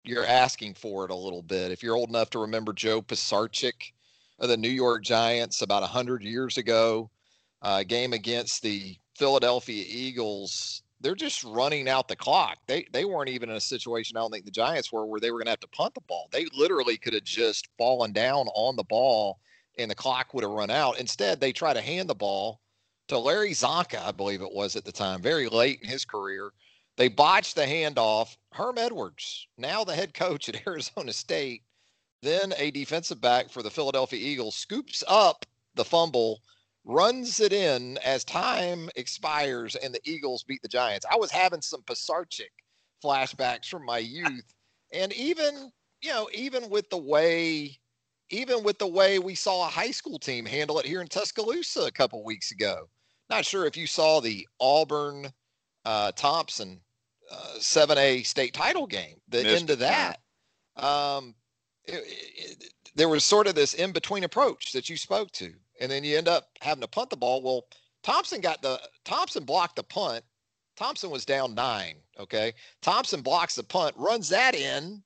you're 0.05 0.25
asking 0.25 0.75
for 0.75 1.03
it 1.03 1.11
a 1.11 1.15
little 1.15 1.43
bit. 1.43 1.73
If 1.73 1.83
you're 1.83 1.97
old 1.97 2.09
enough 2.09 2.29
to 2.29 2.39
remember 2.39 2.71
Joe 2.71 3.01
Pisarcik 3.01 3.91
of 4.39 4.49
the 4.49 4.57
New 4.57 4.69
York 4.69 5.03
Giants 5.03 5.61
about 5.61 5.81
100 5.81 6.23
years 6.23 6.57
ago, 6.57 7.09
uh, 7.61 7.83
game 7.83 8.13
against 8.13 8.61
the 8.61 8.95
Philadelphia 9.17 9.83
Eagles, 9.87 10.83
they're 11.01 11.15
just 11.15 11.43
running 11.43 11.87
out 11.89 12.07
the 12.07 12.15
clock. 12.15 12.57
They 12.67 12.85
they 12.91 13.05
weren't 13.05 13.29
even 13.29 13.49
in 13.49 13.55
a 13.55 13.61
situation 13.61 14.17
I 14.17 14.21
don't 14.21 14.31
think 14.31 14.45
the 14.45 14.51
Giants 14.51 14.91
were 14.91 15.05
where 15.05 15.19
they 15.19 15.31
were 15.31 15.39
going 15.39 15.45
to 15.45 15.51
have 15.51 15.59
to 15.61 15.67
punt 15.69 15.93
the 15.93 16.01
ball. 16.01 16.27
They 16.31 16.45
literally 16.53 16.97
could 16.97 17.13
have 17.13 17.23
just 17.23 17.67
fallen 17.77 18.11
down 18.11 18.47
on 18.55 18.75
the 18.75 18.83
ball 18.83 19.39
and 19.77 19.89
the 19.89 19.95
clock 19.95 20.33
would 20.33 20.43
have 20.43 20.51
run 20.51 20.69
out. 20.69 20.99
Instead, 20.99 21.39
they 21.39 21.53
try 21.53 21.73
to 21.73 21.81
hand 21.81 22.09
the 22.09 22.15
ball 22.15 22.59
to 23.07 23.17
Larry 23.17 23.51
Csonka, 23.51 24.05
I 24.05 24.11
believe 24.11 24.41
it 24.41 24.53
was 24.53 24.75
at 24.75 24.85
the 24.85 24.91
time, 24.91 25.21
very 25.21 25.47
late 25.47 25.79
in 25.81 25.89
his 25.89 26.05
career. 26.05 26.51
They 26.97 27.07
botched 27.07 27.55
the 27.55 27.65
handoff. 27.65 28.35
Herm 28.51 28.77
Edwards, 28.77 29.47
now 29.57 29.83
the 29.83 29.95
head 29.95 30.13
coach 30.13 30.49
at 30.49 30.61
Arizona 30.67 31.13
State, 31.13 31.63
then 32.21 32.53
a 32.57 32.71
defensive 32.71 33.21
back 33.21 33.49
for 33.49 33.63
the 33.63 33.71
Philadelphia 33.71 34.19
Eagles, 34.19 34.55
scoops 34.55 35.03
up 35.07 35.45
the 35.75 35.85
fumble, 35.85 36.41
runs 36.85 37.39
it 37.39 37.53
in 37.53 37.97
as 37.99 38.23
time 38.23 38.89
expires, 38.95 39.75
and 39.75 39.93
the 39.93 40.01
Eagles 40.03 40.43
beat 40.43 40.61
the 40.61 40.67
Giants. 40.67 41.05
I 41.11 41.17
was 41.17 41.31
having 41.31 41.61
some 41.61 41.81
Pisarcik 41.83 42.51
flashbacks 43.03 43.67
from 43.67 43.85
my 43.85 43.99
youth. 43.99 44.53
And 44.91 45.13
even, 45.13 45.71
you 46.01 46.09
know, 46.09 46.29
even 46.33 46.69
with 46.69 46.89
the 46.89 46.97
way 46.97 47.79
even 48.31 48.63
with 48.63 48.77
the 48.77 48.87
way 48.87 49.19
we 49.19 49.35
saw 49.35 49.65
a 49.65 49.69
high 49.69 49.91
school 49.91 50.19
team 50.19 50.45
handle 50.45 50.79
it 50.79 50.85
here 50.85 51.01
in 51.01 51.07
Tuscaloosa 51.07 51.81
a 51.81 51.91
couple 51.91 52.23
weeks 52.23 52.51
ago. 52.51 52.87
Not 53.29 53.45
sure 53.45 53.65
if 53.65 53.75
you 53.75 53.87
saw 53.87 54.19
the 54.19 54.47
Auburn 54.59 55.31
uh, 55.85 56.11
Thompson 56.11 56.79
uh, 57.31 57.55
7A 57.59 58.25
state 58.25 58.53
title 58.53 58.87
game, 58.87 59.15
the 59.29 59.43
Missed 59.43 59.61
end 59.61 59.69
of 59.71 59.79
that. 59.79 60.19
Um, 60.75 61.35
it, 61.93 62.03
it, 62.35 62.73
there 62.95 63.09
was 63.09 63.23
sort 63.23 63.47
of 63.47 63.55
this 63.55 63.73
in 63.73 63.91
between 63.91 64.23
approach 64.23 64.71
that 64.71 64.89
you 64.89 64.97
spoke 64.97 65.31
to, 65.33 65.53
and 65.79 65.91
then 65.91 66.03
you 66.03 66.17
end 66.17 66.27
up 66.27 66.49
having 66.61 66.81
to 66.81 66.87
punt 66.87 67.09
the 67.09 67.17
ball. 67.17 67.41
Well, 67.41 67.65
Thompson 68.03 68.41
got 68.41 68.61
the 68.61 68.79
Thompson 69.05 69.43
blocked 69.43 69.75
the 69.75 69.83
punt. 69.83 70.23
Thompson 70.75 71.09
was 71.09 71.25
down 71.25 71.53
nine. 71.53 71.95
Okay, 72.19 72.53
Thompson 72.81 73.21
blocks 73.21 73.55
the 73.55 73.63
punt, 73.63 73.95
runs 73.97 74.29
that 74.29 74.55
in, 74.55 75.03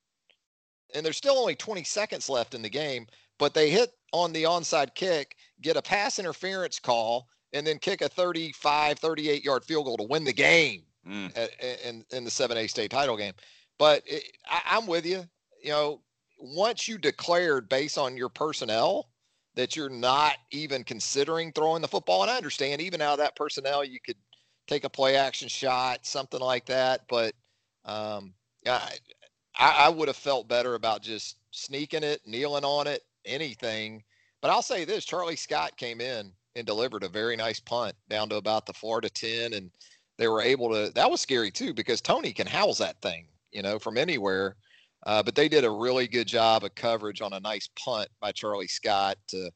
and 0.94 1.04
there's 1.04 1.16
still 1.16 1.38
only 1.38 1.54
20 1.54 1.84
seconds 1.84 2.28
left 2.28 2.54
in 2.54 2.62
the 2.62 2.70
game. 2.70 3.06
But 3.38 3.54
they 3.54 3.70
hit 3.70 3.90
on 4.12 4.32
the 4.32 4.44
onside 4.44 4.94
kick, 4.94 5.36
get 5.60 5.76
a 5.76 5.82
pass 5.82 6.18
interference 6.18 6.78
call, 6.78 7.28
and 7.52 7.66
then 7.66 7.78
kick 7.78 8.00
a 8.00 8.08
35, 8.08 8.98
38 8.98 9.44
yard 9.44 9.64
field 9.64 9.86
goal 9.86 9.96
to 9.96 10.04
win 10.04 10.24
the 10.24 10.32
game 10.32 10.82
mm. 11.06 11.36
at, 11.36 11.50
in, 11.84 12.04
in 12.12 12.24
the 12.24 12.30
7A 12.30 12.70
state 12.70 12.90
title 12.90 13.16
game. 13.16 13.32
But 13.78 14.02
it, 14.06 14.24
I, 14.48 14.60
I'm 14.70 14.86
with 14.86 15.04
you. 15.04 15.24
You 15.62 15.70
know, 15.70 16.00
once 16.44 16.86
you 16.86 16.98
declared 16.98 17.68
based 17.68 17.96
on 17.96 18.16
your 18.16 18.28
personnel 18.28 19.08
that 19.54 19.76
you're 19.76 19.88
not 19.88 20.36
even 20.50 20.84
considering 20.84 21.52
throwing 21.52 21.80
the 21.80 21.88
football, 21.88 22.22
and 22.22 22.30
I 22.30 22.36
understand 22.36 22.80
even 22.80 23.00
out 23.00 23.14
of 23.14 23.18
that 23.18 23.36
personnel, 23.36 23.84
you 23.84 23.98
could 24.04 24.16
take 24.66 24.84
a 24.84 24.90
play 24.90 25.16
action 25.16 25.48
shot, 25.48 26.04
something 26.04 26.40
like 26.40 26.66
that. 26.66 27.02
But 27.08 27.34
um, 27.84 28.34
I, 28.66 28.98
I 29.56 29.88
would 29.88 30.08
have 30.08 30.16
felt 30.16 30.48
better 30.48 30.74
about 30.74 31.02
just 31.02 31.36
sneaking 31.50 32.02
it, 32.02 32.20
kneeling 32.26 32.64
on 32.64 32.86
it, 32.86 33.02
anything. 33.24 34.02
But 34.42 34.50
I'll 34.50 34.62
say 34.62 34.84
this 34.84 35.04
Charlie 35.04 35.36
Scott 35.36 35.76
came 35.76 36.00
in 36.00 36.32
and 36.56 36.66
delivered 36.66 37.04
a 37.04 37.08
very 37.08 37.36
nice 37.36 37.60
punt 37.60 37.94
down 38.08 38.28
to 38.28 38.36
about 38.36 38.66
the 38.66 38.72
Florida 38.72 39.08
10. 39.08 39.54
And 39.54 39.70
they 40.18 40.28
were 40.28 40.42
able 40.42 40.70
to, 40.70 40.92
that 40.94 41.10
was 41.10 41.20
scary 41.20 41.50
too, 41.50 41.72
because 41.72 42.00
Toney 42.00 42.32
can 42.32 42.46
house 42.46 42.78
that 42.78 43.00
thing, 43.00 43.28
you 43.52 43.62
know, 43.62 43.78
from 43.78 43.96
anywhere. 43.96 44.56
Uh, 45.06 45.22
but 45.22 45.34
they 45.34 45.48
did 45.48 45.64
a 45.64 45.70
really 45.70 46.08
good 46.08 46.26
job 46.26 46.64
of 46.64 46.74
coverage 46.74 47.20
on 47.20 47.32
a 47.34 47.40
nice 47.40 47.68
punt 47.76 48.08
by 48.20 48.32
Charlie 48.32 48.66
Scott 48.66 49.18
to, 49.28 49.50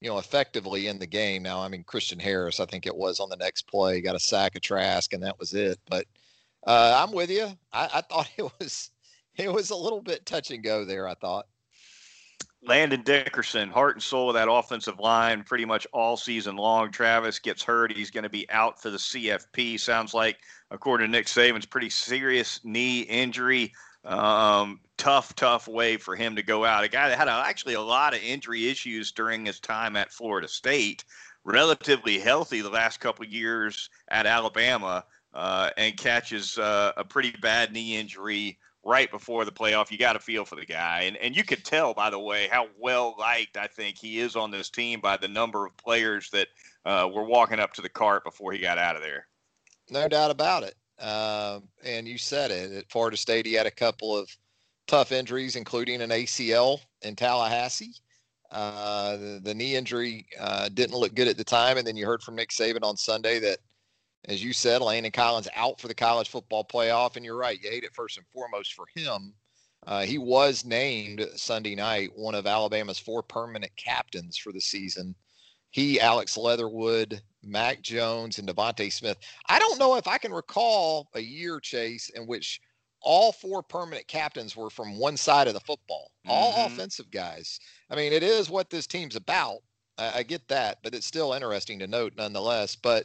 you 0.00 0.08
know, 0.08 0.18
effectively 0.18 0.86
in 0.86 0.98
the 0.98 1.06
game. 1.06 1.42
Now, 1.42 1.60
I 1.60 1.68
mean, 1.68 1.84
Christian 1.84 2.18
Harris, 2.18 2.60
I 2.60 2.66
think 2.66 2.86
it 2.86 2.96
was 2.96 3.20
on 3.20 3.28
the 3.28 3.36
next 3.36 3.68
play, 3.68 4.00
got 4.00 4.16
a 4.16 4.20
sack 4.20 4.56
of 4.56 4.62
Trask, 4.62 5.12
and 5.12 5.22
that 5.22 5.38
was 5.38 5.52
it. 5.52 5.78
But 5.88 6.06
uh, 6.66 7.04
I'm 7.04 7.14
with 7.14 7.30
you. 7.30 7.48
I, 7.72 7.90
I 7.94 8.00
thought 8.00 8.28
it 8.38 8.50
was, 8.58 8.90
it 9.36 9.52
was 9.52 9.70
a 9.70 9.76
little 9.76 10.00
bit 10.00 10.24
touch 10.24 10.50
and 10.50 10.64
go 10.64 10.84
there. 10.84 11.06
I 11.06 11.14
thought. 11.14 11.46
Landon 12.62 13.02
Dickerson, 13.02 13.70
heart 13.70 13.94
and 13.94 14.02
soul 14.02 14.28
of 14.30 14.34
that 14.34 14.50
offensive 14.50 14.98
line, 14.98 15.44
pretty 15.44 15.64
much 15.64 15.86
all 15.92 16.16
season 16.16 16.56
long. 16.56 16.90
Travis 16.90 17.38
gets 17.38 17.62
hurt; 17.62 17.92
he's 17.92 18.10
going 18.10 18.24
to 18.24 18.30
be 18.30 18.48
out 18.50 18.80
for 18.80 18.90
the 18.90 18.96
CFP. 18.96 19.78
Sounds 19.78 20.14
like, 20.14 20.38
according 20.70 21.06
to 21.06 21.10
Nick 21.10 21.26
Saban's, 21.26 21.66
pretty 21.66 21.90
serious 21.90 22.60
knee 22.64 23.02
injury. 23.02 23.72
Um, 24.06 24.80
tough, 24.96 25.34
tough 25.34 25.66
way 25.66 25.96
for 25.96 26.14
him 26.14 26.36
to 26.36 26.42
go 26.42 26.64
out. 26.64 26.84
A 26.84 26.88
guy 26.88 27.08
that 27.08 27.18
had 27.18 27.28
a, 27.28 27.32
actually 27.32 27.74
a 27.74 27.80
lot 27.80 28.14
of 28.14 28.22
injury 28.22 28.68
issues 28.68 29.10
during 29.10 29.44
his 29.44 29.58
time 29.58 29.96
at 29.96 30.12
Florida 30.12 30.46
State, 30.46 31.04
relatively 31.44 32.18
healthy 32.18 32.60
the 32.60 32.70
last 32.70 33.00
couple 33.00 33.24
years 33.26 33.90
at 34.08 34.26
Alabama, 34.26 35.04
uh, 35.34 35.70
and 35.76 35.96
catches 35.96 36.56
uh, 36.56 36.92
a 36.96 37.04
pretty 37.04 37.32
bad 37.42 37.72
knee 37.72 37.96
injury 37.96 38.58
right 38.84 39.10
before 39.10 39.44
the 39.44 39.52
playoff. 39.52 39.90
You 39.90 39.98
got 39.98 40.12
to 40.12 40.20
feel 40.20 40.44
for 40.44 40.54
the 40.54 40.64
guy, 40.64 41.02
and 41.02 41.16
and 41.16 41.36
you 41.36 41.42
could 41.42 41.64
tell 41.64 41.92
by 41.92 42.08
the 42.08 42.18
way 42.18 42.48
how 42.50 42.68
well 42.78 43.16
liked 43.18 43.56
I 43.56 43.66
think 43.66 43.98
he 43.98 44.20
is 44.20 44.36
on 44.36 44.52
this 44.52 44.70
team 44.70 45.00
by 45.00 45.16
the 45.16 45.28
number 45.28 45.66
of 45.66 45.76
players 45.76 46.30
that 46.30 46.48
uh, 46.84 47.08
were 47.12 47.24
walking 47.24 47.58
up 47.58 47.72
to 47.74 47.82
the 47.82 47.88
cart 47.88 48.24
before 48.24 48.52
he 48.52 48.58
got 48.58 48.78
out 48.78 48.94
of 48.94 49.02
there. 49.02 49.26
No 49.90 50.06
doubt 50.08 50.30
about 50.30 50.62
it. 50.62 50.74
Uh, 50.98 51.60
and 51.84 52.08
you 52.08 52.18
said 52.18 52.50
it 52.50 52.72
at 52.72 52.90
Florida 52.90 53.16
State. 53.16 53.46
He 53.46 53.52
had 53.52 53.66
a 53.66 53.70
couple 53.70 54.16
of 54.16 54.28
tough 54.86 55.12
injuries, 55.12 55.56
including 55.56 56.00
an 56.00 56.10
ACL 56.10 56.80
in 57.02 57.16
Tallahassee. 57.16 57.92
Uh, 58.50 59.16
the, 59.16 59.40
the, 59.42 59.54
knee 59.54 59.74
injury 59.74 60.26
uh, 60.38 60.68
didn't 60.68 60.96
look 60.96 61.14
good 61.14 61.28
at 61.28 61.36
the 61.36 61.44
time, 61.44 61.78
and 61.78 61.86
then 61.86 61.96
you 61.96 62.06
heard 62.06 62.22
from 62.22 62.36
Nick 62.36 62.50
Saban 62.50 62.84
on 62.84 62.96
Sunday 62.96 63.40
that 63.40 63.58
as 64.26 64.42
you 64.42 64.52
said, 64.52 64.82
Landon 64.82 65.12
Collins 65.12 65.48
out 65.54 65.80
for 65.80 65.88
the 65.88 65.94
college 65.94 66.28
football 66.28 66.64
playoff. 66.64 67.16
And 67.16 67.24
you're 67.24 67.36
right, 67.36 67.60
you 67.62 67.70
hate 67.70 67.84
it 67.84 67.94
first 67.94 68.16
and 68.16 68.26
foremost 68.32 68.74
for 68.74 68.86
him. 68.94 69.32
Uh, 69.86 70.02
he 70.02 70.18
was 70.18 70.64
named 70.64 71.24
Sunday 71.36 71.76
night 71.76 72.10
one 72.16 72.34
of 72.34 72.46
Alabama's 72.46 72.98
four 72.98 73.22
permanent 73.22 73.70
captains 73.76 74.36
for 74.36 74.52
the 74.52 74.60
season. 74.60 75.14
He, 75.76 76.00
Alex 76.00 76.38
Leatherwood, 76.38 77.20
Mac 77.42 77.82
Jones, 77.82 78.38
and 78.38 78.48
DeVonta 78.48 78.90
Smith. 78.90 79.18
I 79.46 79.58
don't 79.58 79.78
know 79.78 79.96
if 79.96 80.08
I 80.08 80.16
can 80.16 80.32
recall 80.32 81.10
a 81.14 81.20
year, 81.20 81.60
Chase, 81.60 82.08
in 82.08 82.26
which 82.26 82.62
all 83.02 83.30
four 83.30 83.62
permanent 83.62 84.08
captains 84.08 84.56
were 84.56 84.70
from 84.70 84.98
one 84.98 85.18
side 85.18 85.48
of 85.48 85.52
the 85.52 85.60
football, 85.60 86.12
all 86.26 86.54
mm-hmm. 86.54 86.72
offensive 86.72 87.10
guys. 87.10 87.60
I 87.90 87.94
mean, 87.94 88.14
it 88.14 88.22
is 88.22 88.48
what 88.48 88.70
this 88.70 88.86
team's 88.86 89.16
about. 89.16 89.58
I, 89.98 90.20
I 90.20 90.22
get 90.22 90.48
that, 90.48 90.78
but 90.82 90.94
it's 90.94 91.06
still 91.06 91.34
interesting 91.34 91.78
to 91.80 91.86
note 91.86 92.14
nonetheless. 92.16 92.74
But 92.74 93.04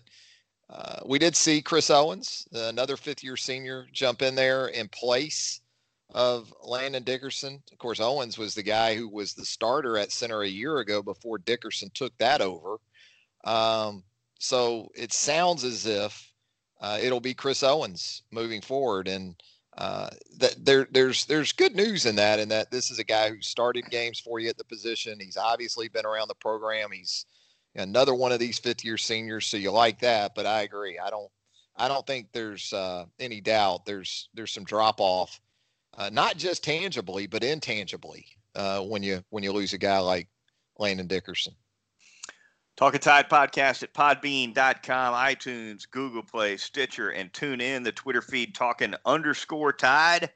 uh, 0.70 1.02
we 1.06 1.20
did 1.20 1.36
see 1.36 1.62
Chris 1.62 1.90
Owens, 1.90 2.48
another 2.54 2.96
fifth 2.96 3.22
year 3.22 3.36
senior, 3.36 3.86
jump 3.92 4.22
in 4.22 4.34
there 4.34 4.68
in 4.68 4.88
place 4.88 5.60
of 6.12 6.54
Landon 6.64 7.04
Dickerson. 7.04 7.62
Of 7.72 7.78
course, 7.78 8.00
Owens 8.00 8.38
was 8.38 8.54
the 8.54 8.64
guy 8.64 8.96
who 8.96 9.08
was 9.08 9.34
the 9.34 9.46
starter 9.46 9.98
at 9.98 10.12
center 10.12 10.42
a 10.42 10.48
year 10.48 10.80
ago 10.80 11.02
before 11.02 11.38
Dickerson 11.38 11.90
took 11.94 12.18
that 12.18 12.42
over. 12.42 12.78
Um, 13.44 14.04
so 14.40 14.90
it 14.96 15.14
sounds 15.14 15.64
as 15.64 15.86
if 15.86 16.32
uh, 16.82 17.00
it'll 17.02 17.20
be 17.22 17.34
Chris 17.34 17.64
Owens 17.64 18.24
moving 18.32 18.62
forward, 18.62 19.08
and 19.08 19.36
uh, 19.78 20.10
that 20.38 20.56
there 20.66 20.88
there's 20.92 21.26
there's 21.26 21.52
good 21.52 21.76
news 21.76 22.06
in 22.06 22.16
that, 22.16 22.40
in 22.40 22.50
that 22.50 22.72
this 22.72 22.92
is 22.92 23.00
a 23.00 23.04
guy 23.04 23.30
who 23.30 23.42
started 23.42 23.90
games 23.90 24.20
for 24.20 24.40
you 24.40 24.50
at 24.50 24.58
the 24.58 24.66
position. 24.66 25.20
He's 25.20 25.38
obviously 25.38 25.88
been 25.88 26.06
around 26.06 26.28
the 26.28 26.36
program. 26.36 26.90
He's 26.92 27.26
another 27.76 28.14
one 28.14 28.32
of 28.32 28.40
these 28.40 28.60
fifth 28.60 28.84
year 28.84 28.98
seniors. 28.98 29.48
So 29.48 29.58
you 29.58 29.72
like 29.72 30.00
that, 30.00 30.34
but 30.36 30.46
I 30.46 30.62
agree. 30.62 31.00
I 31.00 31.10
don't, 31.10 31.32
I 31.78 31.88
don't 31.88 32.06
think 32.06 32.28
there's 32.34 32.74
uh, 32.74 33.06
any 33.20 33.42
doubt. 33.42 33.86
There's, 33.86 34.30
there's 34.34 34.52
some 34.52 34.66
drop 34.66 35.00
off, 35.00 35.40
uh, 35.98 36.10
not 36.12 36.38
just 36.38 36.64
tangibly, 36.64 37.28
but 37.28 37.44
intangibly 37.44 38.26
uh, 38.56 38.82
when 38.82 39.04
you, 39.04 39.24
when 39.30 39.44
you 39.44 39.52
lose 39.52 39.74
a 39.74 39.78
guy 39.78 40.00
like 40.00 40.28
Landon 40.78 41.08
Dickerson. 41.08 41.54
Talk 42.78 42.94
Talking 42.94 43.02
Tide 43.02 43.30
podcast 43.30 43.84
at 43.84 43.94
podbean.com, 43.94 45.14
iTunes, 45.14 45.84
Google 45.92 46.24
Play, 46.24 46.58
Stitcher, 46.58 47.10
and 47.10 47.32
TuneIn 47.32 47.84
the 47.84 47.92
Twitter 47.92 48.22
feed 48.22 48.56
talking 48.56 48.96
underscore 49.06 49.74
tide. 49.74 50.32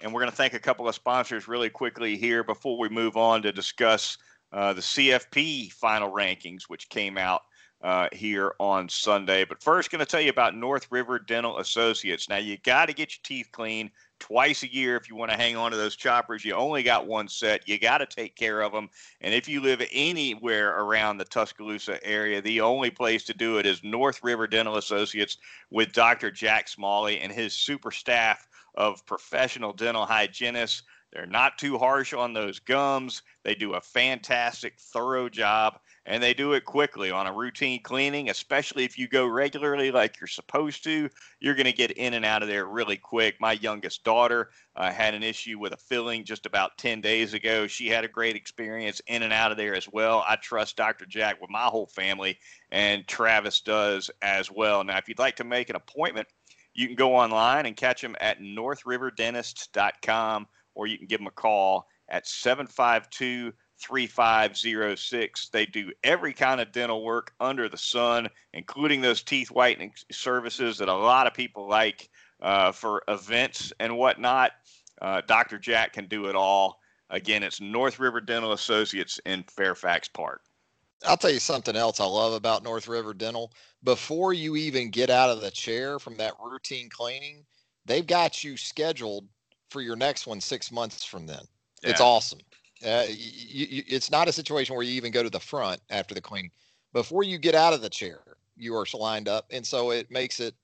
And 0.00 0.12
we're 0.12 0.20
going 0.20 0.30
to 0.30 0.36
thank 0.36 0.52
a 0.52 0.58
couple 0.58 0.88
of 0.88 0.94
sponsors 0.94 1.48
really 1.48 1.70
quickly 1.70 2.16
here 2.16 2.44
before 2.44 2.78
we 2.78 2.90
move 2.90 3.16
on 3.16 3.40
to 3.42 3.52
discuss 3.52 4.18
uh, 4.52 4.74
the 4.74 4.82
CFP 4.82 5.72
final 5.72 6.12
rankings, 6.12 6.64
which 6.64 6.88
came 6.90 7.16
out 7.16 7.42
uh, 7.82 8.08
here 8.12 8.54
on 8.58 8.88
Sunday. 8.88 9.44
But 9.44 9.62
first, 9.62 9.90
going 9.90 10.00
to 10.00 10.06
tell 10.06 10.20
you 10.20 10.30
about 10.30 10.54
North 10.54 10.86
River 10.90 11.18
Dental 11.18 11.58
Associates. 11.58 12.28
Now, 12.28 12.36
you 12.36 12.58
got 12.58 12.86
to 12.86 12.94
get 12.94 13.12
your 13.12 13.20
teeth 13.22 13.48
clean 13.52 13.90
twice 14.18 14.62
a 14.62 14.72
year 14.72 14.96
if 14.96 15.08
you 15.08 15.16
want 15.16 15.30
to 15.30 15.36
hang 15.36 15.56
on 15.56 15.70
to 15.70 15.76
those 15.76 15.96
choppers. 15.96 16.44
You 16.44 16.54
only 16.54 16.82
got 16.82 17.06
one 17.06 17.28
set. 17.28 17.68
You 17.68 17.78
got 17.78 17.98
to 17.98 18.06
take 18.06 18.36
care 18.36 18.60
of 18.60 18.72
them. 18.72 18.88
And 19.20 19.34
if 19.34 19.48
you 19.48 19.60
live 19.60 19.82
anywhere 19.92 20.78
around 20.78 21.18
the 21.18 21.24
Tuscaloosa 21.24 22.04
area, 22.04 22.40
the 22.40 22.60
only 22.60 22.90
place 22.90 23.24
to 23.24 23.34
do 23.34 23.58
it 23.58 23.66
is 23.66 23.82
North 23.84 24.20
River 24.22 24.46
Dental 24.46 24.76
Associates 24.76 25.38
with 25.70 25.92
Dr. 25.92 26.30
Jack 26.30 26.68
Smalley 26.68 27.20
and 27.20 27.32
his 27.32 27.54
super 27.54 27.90
staff 27.90 28.48
of 28.74 29.04
professional 29.06 29.72
dental 29.72 30.06
hygienists. 30.06 30.82
They're 31.12 31.26
not 31.26 31.58
too 31.58 31.78
harsh 31.78 32.12
on 32.12 32.32
those 32.32 32.58
gums. 32.58 33.22
They 33.44 33.54
do 33.54 33.74
a 33.74 33.80
fantastic, 33.80 34.78
thorough 34.78 35.28
job 35.28 35.78
and 36.06 36.22
they 36.22 36.32
do 36.32 36.52
it 36.52 36.64
quickly 36.64 37.10
on 37.10 37.26
a 37.26 37.32
routine 37.32 37.82
cleaning, 37.82 38.30
especially 38.30 38.84
if 38.84 38.96
you 38.96 39.08
go 39.08 39.26
regularly 39.26 39.90
like 39.90 40.20
you're 40.20 40.28
supposed 40.28 40.84
to. 40.84 41.10
You're 41.40 41.56
going 41.56 41.66
to 41.66 41.72
get 41.72 41.90
in 41.90 42.14
and 42.14 42.24
out 42.24 42.42
of 42.42 42.48
there 42.48 42.66
really 42.66 42.96
quick. 42.96 43.40
My 43.40 43.52
youngest 43.52 44.04
daughter 44.04 44.50
uh, 44.76 44.92
had 44.92 45.14
an 45.14 45.24
issue 45.24 45.58
with 45.58 45.72
a 45.72 45.76
filling 45.76 46.24
just 46.24 46.46
about 46.46 46.78
10 46.78 47.00
days 47.00 47.34
ago. 47.34 47.66
She 47.66 47.88
had 47.88 48.04
a 48.04 48.08
great 48.08 48.36
experience 48.36 49.02
in 49.08 49.24
and 49.24 49.32
out 49.32 49.50
of 49.50 49.56
there 49.56 49.74
as 49.74 49.88
well. 49.88 50.24
I 50.26 50.36
trust 50.36 50.76
Dr. 50.76 51.06
Jack 51.06 51.40
with 51.40 51.50
my 51.50 51.64
whole 51.64 51.86
family, 51.86 52.38
and 52.70 53.04
Travis 53.08 53.60
does 53.60 54.08
as 54.22 54.48
well. 54.48 54.84
Now, 54.84 54.98
if 54.98 55.08
you'd 55.08 55.18
like 55.18 55.34
to 55.36 55.44
make 55.44 55.70
an 55.70 55.76
appointment, 55.76 56.28
you 56.72 56.86
can 56.86 56.94
go 56.94 57.16
online 57.16 57.66
and 57.66 57.76
catch 57.76 58.00
them 58.00 58.14
at 58.20 58.40
northriverdentists.com 58.40 60.46
or 60.76 60.86
you 60.86 60.98
can 60.98 61.06
give 61.06 61.18
them 61.18 61.26
a 61.26 61.32
call 61.32 61.88
at 62.08 62.28
752 62.28 63.52
3506. 63.80 65.48
They 65.48 65.66
do 65.66 65.92
every 66.02 66.32
kind 66.32 66.60
of 66.60 66.72
dental 66.72 67.04
work 67.04 67.32
under 67.40 67.68
the 67.68 67.76
sun, 67.76 68.28
including 68.52 69.00
those 69.00 69.22
teeth 69.22 69.50
whitening 69.50 69.92
services 70.10 70.78
that 70.78 70.88
a 70.88 70.94
lot 70.94 71.26
of 71.26 71.34
people 71.34 71.68
like 71.68 72.08
uh, 72.40 72.72
for 72.72 73.02
events 73.08 73.72
and 73.80 73.96
whatnot. 73.96 74.52
Uh, 75.00 75.20
Dr. 75.26 75.58
Jack 75.58 75.92
can 75.92 76.06
do 76.06 76.26
it 76.26 76.36
all. 76.36 76.80
Again, 77.10 77.42
it's 77.42 77.60
North 77.60 77.98
River 77.98 78.20
Dental 78.20 78.52
Associates 78.52 79.20
in 79.26 79.44
Fairfax 79.44 80.08
Park. 80.08 80.42
I'll 81.04 81.16
tell 81.16 81.30
you 81.30 81.38
something 81.38 81.76
else 81.76 82.00
I 82.00 82.04
love 82.04 82.32
about 82.32 82.64
North 82.64 82.88
River 82.88 83.14
Dental. 83.14 83.52
Before 83.84 84.32
you 84.32 84.56
even 84.56 84.90
get 84.90 85.10
out 85.10 85.30
of 85.30 85.40
the 85.40 85.50
chair 85.50 85.98
from 85.98 86.16
that 86.16 86.34
routine 86.42 86.88
cleaning, 86.88 87.44
they've 87.84 88.06
got 88.06 88.42
you 88.42 88.56
scheduled 88.56 89.28
for 89.70 89.82
your 89.82 89.96
next 89.96 90.26
one 90.26 90.40
six 90.40 90.72
months 90.72 91.04
from 91.04 91.26
then. 91.26 91.42
Yeah. 91.82 91.90
It's 91.90 92.00
awesome. 92.00 92.40
Uh, 92.84 93.04
you, 93.08 93.66
you, 93.68 93.82
it's 93.86 94.10
not 94.10 94.28
a 94.28 94.32
situation 94.32 94.74
where 94.74 94.84
you 94.84 94.92
even 94.92 95.12
go 95.12 95.22
to 95.22 95.30
the 95.30 95.40
front 95.40 95.80
after 95.90 96.14
the 96.14 96.20
cleaning. 96.20 96.50
Before 96.92 97.22
you 97.22 97.38
get 97.38 97.54
out 97.54 97.72
of 97.72 97.82
the 97.82 97.88
chair, 97.88 98.20
you 98.56 98.74
are 98.74 98.86
lined 98.94 99.28
up, 99.28 99.46
and 99.50 99.66
so 99.66 99.90
it 99.90 100.10
makes 100.10 100.40
it 100.40 100.54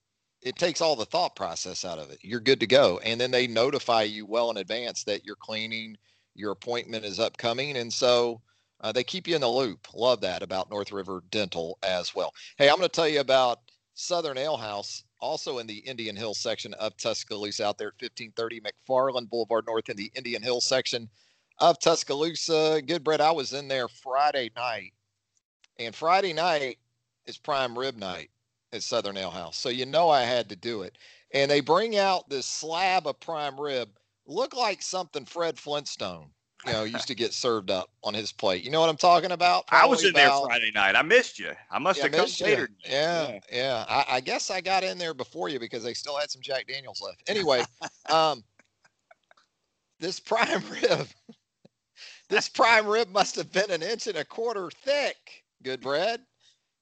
it 0.43 0.57
takes 0.57 0.81
all 0.81 0.97
the 0.97 1.05
thought 1.05 1.37
process 1.37 1.85
out 1.85 1.99
of 1.99 2.11
it. 2.11 2.19
You're 2.23 2.41
good 2.41 2.61
to 2.61 2.67
go, 2.67 2.99
and 3.05 3.21
then 3.21 3.31
they 3.31 3.47
notify 3.47 4.03
you 4.03 4.27
well 4.27 4.51
in 4.51 4.57
advance 4.57 5.05
that 5.05 5.25
you're 5.25 5.37
cleaning, 5.37 5.97
your 6.35 6.51
appointment 6.53 7.05
is 7.05 7.21
upcoming, 7.21 7.77
and 7.77 7.93
so 7.93 8.41
uh, 8.81 8.91
they 8.91 9.05
keep 9.05 9.29
you 9.29 9.35
in 9.35 9.41
the 9.41 9.49
loop. 9.49 9.95
Love 9.95 10.21
that 10.23 10.43
about 10.43 10.71
North 10.71 10.91
River 10.91 11.23
Dental 11.31 11.79
as 11.83 12.15
well. 12.15 12.35
Hey, 12.57 12.69
I'm 12.69 12.77
going 12.77 12.89
to 12.89 12.95
tell 12.95 13.09
you 13.09 13.21
about 13.21 13.61
Southern 13.95 14.37
Ale 14.37 14.57
House, 14.57 15.05
also 15.21 15.59
in 15.59 15.67
the 15.67 15.79
Indian 15.79 16.17
Hill 16.17 16.35
section 16.35 16.75
of 16.75 16.97
Tuscaloosa, 16.97 17.65
out 17.65 17.79
there 17.79 17.89
at 17.89 18.03
1530 18.03 18.63
McFarland 18.63 19.31
Boulevard 19.31 19.67
North 19.67 19.89
in 19.89 19.97
the 19.97 20.11
Indian 20.15 20.43
Hill 20.43 20.61
section 20.61 21.09
of 21.63 21.79
Tuscaloosa. 21.79 22.83
Goodbread. 22.85 23.21
I 23.21 23.31
was 23.31 23.53
in 23.53 23.69
there 23.69 23.89
Friday 23.89 24.51
night, 24.57 24.93
and 25.79 25.95
Friday 25.95 26.33
night 26.33 26.79
is 27.27 27.39
prime 27.39 27.79
rib 27.79 27.97
night 27.97 28.31
at 28.73 28.83
Southern 28.83 29.17
Ale 29.17 29.31
House. 29.31 29.57
So 29.57 29.69
you 29.69 29.87
know 29.87 30.11
I 30.11 30.23
had 30.23 30.49
to 30.49 30.57
do 30.57 30.83
it. 30.83 30.99
And 31.33 31.51
they 31.51 31.61
bring 31.61 31.97
out 31.97 32.29
this 32.29 32.47
slab 32.47 33.07
of 33.07 33.19
prime 33.21 33.59
rib, 33.59 33.89
look 34.27 34.55
like 34.55 34.83
something 34.83 35.25
Fred 35.25 35.59
Flintstone, 35.59 36.31
you 36.67 36.73
know, 36.73 36.83
used 36.83 37.07
to 37.07 37.15
get 37.15 37.33
served 37.33 37.71
up 37.71 37.91
on 38.03 38.13
his 38.13 38.33
plate. 38.33 38.65
You 38.65 38.71
know 38.71 38.81
what 38.81 38.91
I'm 38.91 38.97
talking 38.97 39.31
about? 39.31 39.69
Probably 39.69 39.87
I 39.87 39.91
was 39.91 40.05
in 40.05 40.11
about, 40.11 40.41
there 40.41 40.47
Friday 40.47 40.73
night. 40.75 40.97
I 40.97 41.03
missed 41.03 41.39
you. 41.39 41.53
I 41.71 41.79
must 41.79 41.99
yeah, 41.99 42.05
have 42.05 42.13
come 42.13 42.29
later. 42.41 42.69
Yeah, 42.85 43.31
yeah. 43.31 43.41
yeah. 43.53 43.85
I, 43.89 44.17
I, 44.17 44.21
guess 44.21 44.51
I 44.51 44.61
got 44.61 44.83
in 44.83 44.99
there 44.99 45.15
before 45.15 45.49
you 45.49 45.61
because 45.61 45.85
they 45.85 45.95
still 45.95 46.19
had 46.19 46.31
some 46.31 46.43
Jack 46.43 46.67
Daniels 46.67 47.01
left. 47.01 47.23
Anyway, 47.29 47.63
um, 48.11 48.43
this 50.01 50.19
prime 50.21 50.63
rib 50.83 51.07
this 52.33 52.49
prime 52.49 52.87
rib 52.87 53.11
must 53.11 53.37
have 53.37 53.53
been 53.53 53.71
an 53.71 53.83
inch 53.83 54.07
and 54.07 54.17
a 54.17 54.25
quarter 54.25 54.71
thick. 54.71 55.45
Goodbread. 55.63 56.21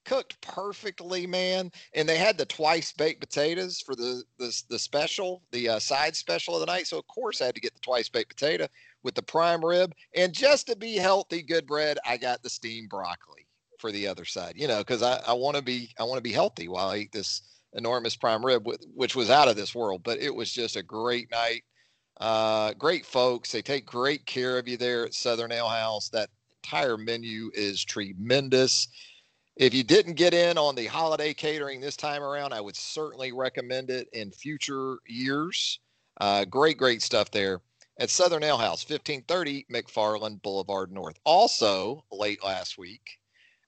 Cooked 0.04 0.40
perfectly, 0.40 1.26
man. 1.26 1.72
And 1.92 2.08
they 2.08 2.18
had 2.18 2.38
the 2.38 2.46
twice 2.46 2.92
baked 2.92 3.20
potatoes 3.20 3.80
for 3.80 3.96
the 3.96 4.22
the, 4.38 4.62
the 4.68 4.78
special, 4.78 5.42
the 5.50 5.70
uh, 5.70 5.78
side 5.80 6.14
special 6.14 6.54
of 6.54 6.60
the 6.60 6.66
night. 6.66 6.86
So 6.86 6.98
of 6.98 7.06
course 7.08 7.42
I 7.42 7.46
had 7.46 7.56
to 7.56 7.60
get 7.60 7.74
the 7.74 7.80
twice 7.80 8.08
baked 8.08 8.30
potato 8.30 8.68
with 9.02 9.16
the 9.16 9.22
prime 9.22 9.64
rib. 9.64 9.92
And 10.14 10.32
just 10.32 10.68
to 10.68 10.76
be 10.76 10.94
healthy, 10.94 11.42
Goodbread, 11.42 11.96
I 12.06 12.16
got 12.16 12.44
the 12.44 12.48
steamed 12.48 12.88
broccoli 12.88 13.48
for 13.80 13.90
the 13.90 14.06
other 14.06 14.24
side. 14.24 14.54
You 14.54 14.68
know, 14.68 14.78
because 14.78 15.02
I, 15.02 15.20
I 15.26 15.32
want 15.32 15.56
to 15.56 15.62
be 15.62 15.92
I 15.98 16.04
want 16.04 16.18
to 16.18 16.22
be 16.22 16.32
healthy 16.32 16.68
while 16.68 16.90
I 16.90 16.98
eat 16.98 17.12
this 17.12 17.42
enormous 17.72 18.14
prime 18.14 18.46
rib, 18.46 18.68
which 18.94 19.16
was 19.16 19.30
out 19.30 19.48
of 19.48 19.56
this 19.56 19.74
world. 19.74 20.02
But 20.04 20.20
it 20.20 20.32
was 20.32 20.52
just 20.52 20.76
a 20.76 20.82
great 20.82 21.28
night. 21.32 21.64
Uh, 22.20 22.74
great 22.74 23.06
folks. 23.06 23.50
They 23.50 23.62
take 23.62 23.86
great 23.86 24.26
care 24.26 24.58
of 24.58 24.68
you 24.68 24.76
there 24.76 25.06
at 25.06 25.14
Southern 25.14 25.52
Ale 25.52 25.68
House. 25.68 26.10
That 26.10 26.28
entire 26.62 26.98
menu 26.98 27.50
is 27.54 27.82
tremendous. 27.82 28.88
If 29.56 29.72
you 29.74 29.82
didn't 29.82 30.14
get 30.14 30.34
in 30.34 30.58
on 30.58 30.74
the 30.74 30.86
holiday 30.86 31.32
catering 31.32 31.80
this 31.80 31.96
time 31.96 32.22
around, 32.22 32.52
I 32.52 32.60
would 32.60 32.76
certainly 32.76 33.32
recommend 33.32 33.90
it 33.90 34.08
in 34.12 34.30
future 34.30 34.98
years. 35.06 35.80
Uh, 36.20 36.44
great, 36.44 36.76
great 36.76 37.02
stuff 37.02 37.30
there 37.30 37.60
at 37.98 38.10
Southern 38.10 38.42
Ale 38.42 38.58
House, 38.58 38.88
1530 38.88 39.66
McFarland 39.72 40.42
Boulevard 40.42 40.92
North. 40.92 41.18
Also, 41.24 42.04
late 42.12 42.44
last 42.44 42.78
week, 42.78 43.18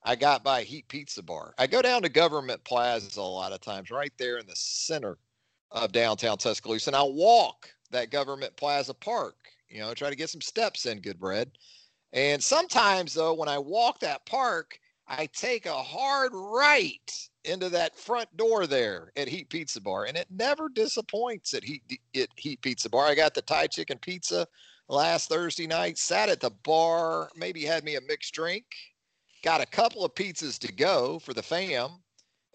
I 0.03 0.15
got 0.15 0.43
by 0.43 0.63
Heat 0.63 0.87
Pizza 0.87 1.23
Bar. 1.23 1.53
I 1.57 1.65
go 1.67 1.81
down 1.81 2.03
to 2.03 2.09
Government 2.09 2.63
Plaza 2.63 3.19
a 3.19 3.21
lot 3.21 3.51
of 3.51 3.61
times, 3.61 3.89
right 3.89 4.13
there 4.17 4.37
in 4.37 4.45
the 4.45 4.55
center 4.55 5.17
of 5.71 5.91
downtown 5.91 6.37
Tuscaloosa, 6.37 6.89
and 6.89 6.95
I 6.95 7.03
walk 7.03 7.69
that 7.93 8.11
government 8.11 8.55
plaza 8.57 8.93
park, 8.93 9.35
you 9.69 9.79
know, 9.79 9.93
try 9.93 10.09
to 10.09 10.15
get 10.15 10.29
some 10.29 10.41
steps 10.41 10.85
in 10.85 10.99
Goodbread. 10.99 11.51
And 12.11 12.43
sometimes 12.43 13.13
though, 13.13 13.33
when 13.33 13.49
I 13.49 13.57
walk 13.57 13.99
that 13.99 14.25
park, 14.25 14.79
I 15.07 15.27
take 15.27 15.65
a 15.65 15.73
hard 15.73 16.31
right 16.33 17.29
into 17.43 17.69
that 17.69 17.97
front 17.97 18.35
door 18.37 18.67
there 18.67 19.11
at 19.17 19.27
Heat 19.27 19.49
Pizza 19.49 19.81
Bar, 19.81 20.05
and 20.05 20.15
it 20.15 20.27
never 20.29 20.69
disappoints 20.69 21.53
at 21.53 21.63
Heat 21.63 21.83
at 22.15 22.29
Heat 22.37 22.61
Pizza 22.61 22.89
Bar. 22.89 23.07
I 23.07 23.15
got 23.15 23.33
the 23.33 23.41
Thai 23.41 23.67
chicken 23.67 23.97
pizza 23.97 24.47
last 24.87 25.29
Thursday 25.29 25.67
night. 25.67 25.97
Sat 25.97 26.29
at 26.29 26.39
the 26.39 26.51
bar, 26.63 27.29
maybe 27.35 27.63
had 27.63 27.83
me 27.83 27.95
a 27.95 28.01
mixed 28.01 28.33
drink. 28.33 28.65
Got 29.43 29.61
a 29.61 29.65
couple 29.65 30.05
of 30.05 30.15
pizzas 30.15 30.57
to 30.59 30.71
go 30.71 31.19
for 31.19 31.33
the 31.33 31.43
fam, 31.43 31.89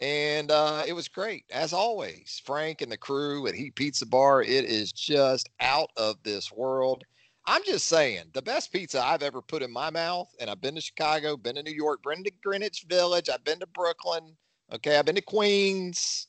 and 0.01 0.51
uh, 0.51 0.85
it 0.87 0.93
was 0.93 1.09
great 1.09 1.45
as 1.51 1.73
always. 1.73 2.41
Frank 2.45 2.83
and 2.83 2.93
the 2.93 2.97
crew 2.97 3.47
at 3.47 3.55
Heat 3.55 3.75
Pizza 3.75 4.07
Bar, 4.07 4.43
it 4.43 4.65
is 4.65 4.93
just 4.93 5.49
out 5.61 5.91
of 5.97 6.23
this 6.23 6.53
world. 6.53 7.05
I'm 7.47 7.65
just 7.65 7.87
saying, 7.87 8.25
the 8.35 8.43
best 8.43 8.71
pizza 8.73 9.03
I've 9.03 9.23
ever 9.23 9.41
put 9.41 9.63
in 9.63 9.73
my 9.73 9.91
mouth, 9.91 10.29
and 10.39 10.51
I've 10.51 10.61
been 10.61 10.75
to 10.75 10.81
Chicago, 10.81 11.37
been 11.37 11.57
to 11.57 11.63
New 11.63 11.73
York, 11.73 12.03
been 12.03 12.23
to 12.25 12.31
Greenwich 12.43 12.85
Village, 12.89 13.29
I've 13.31 13.45
been 13.45 13.59
to 13.61 13.67
Brooklyn, 13.67 14.37
okay, 14.73 14.99
I've 14.99 15.07
been 15.07 15.15
to 15.15 15.23
Queens, 15.23 16.27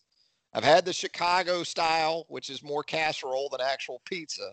I've 0.53 0.63
had 0.63 0.85
the 0.85 0.93
Chicago 0.93 1.63
style, 1.63 2.25
which 2.29 2.49
is 2.49 2.63
more 2.63 2.83
casserole 2.83 3.49
than 3.49 3.59
actual 3.61 4.01
pizza. 4.05 4.51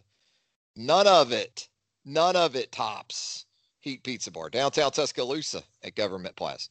None 0.75 1.07
of 1.07 1.33
it, 1.33 1.69
none 2.05 2.37
of 2.37 2.57
it 2.57 2.73
tops 2.73 3.47
Heat 3.81 4.03
Pizza 4.03 4.31
Bar, 4.31 4.51
downtown 4.51 4.91
Tuscaloosa 4.91 5.63
at 5.85 5.95
Government 5.95 6.35
Plaza 6.35 6.69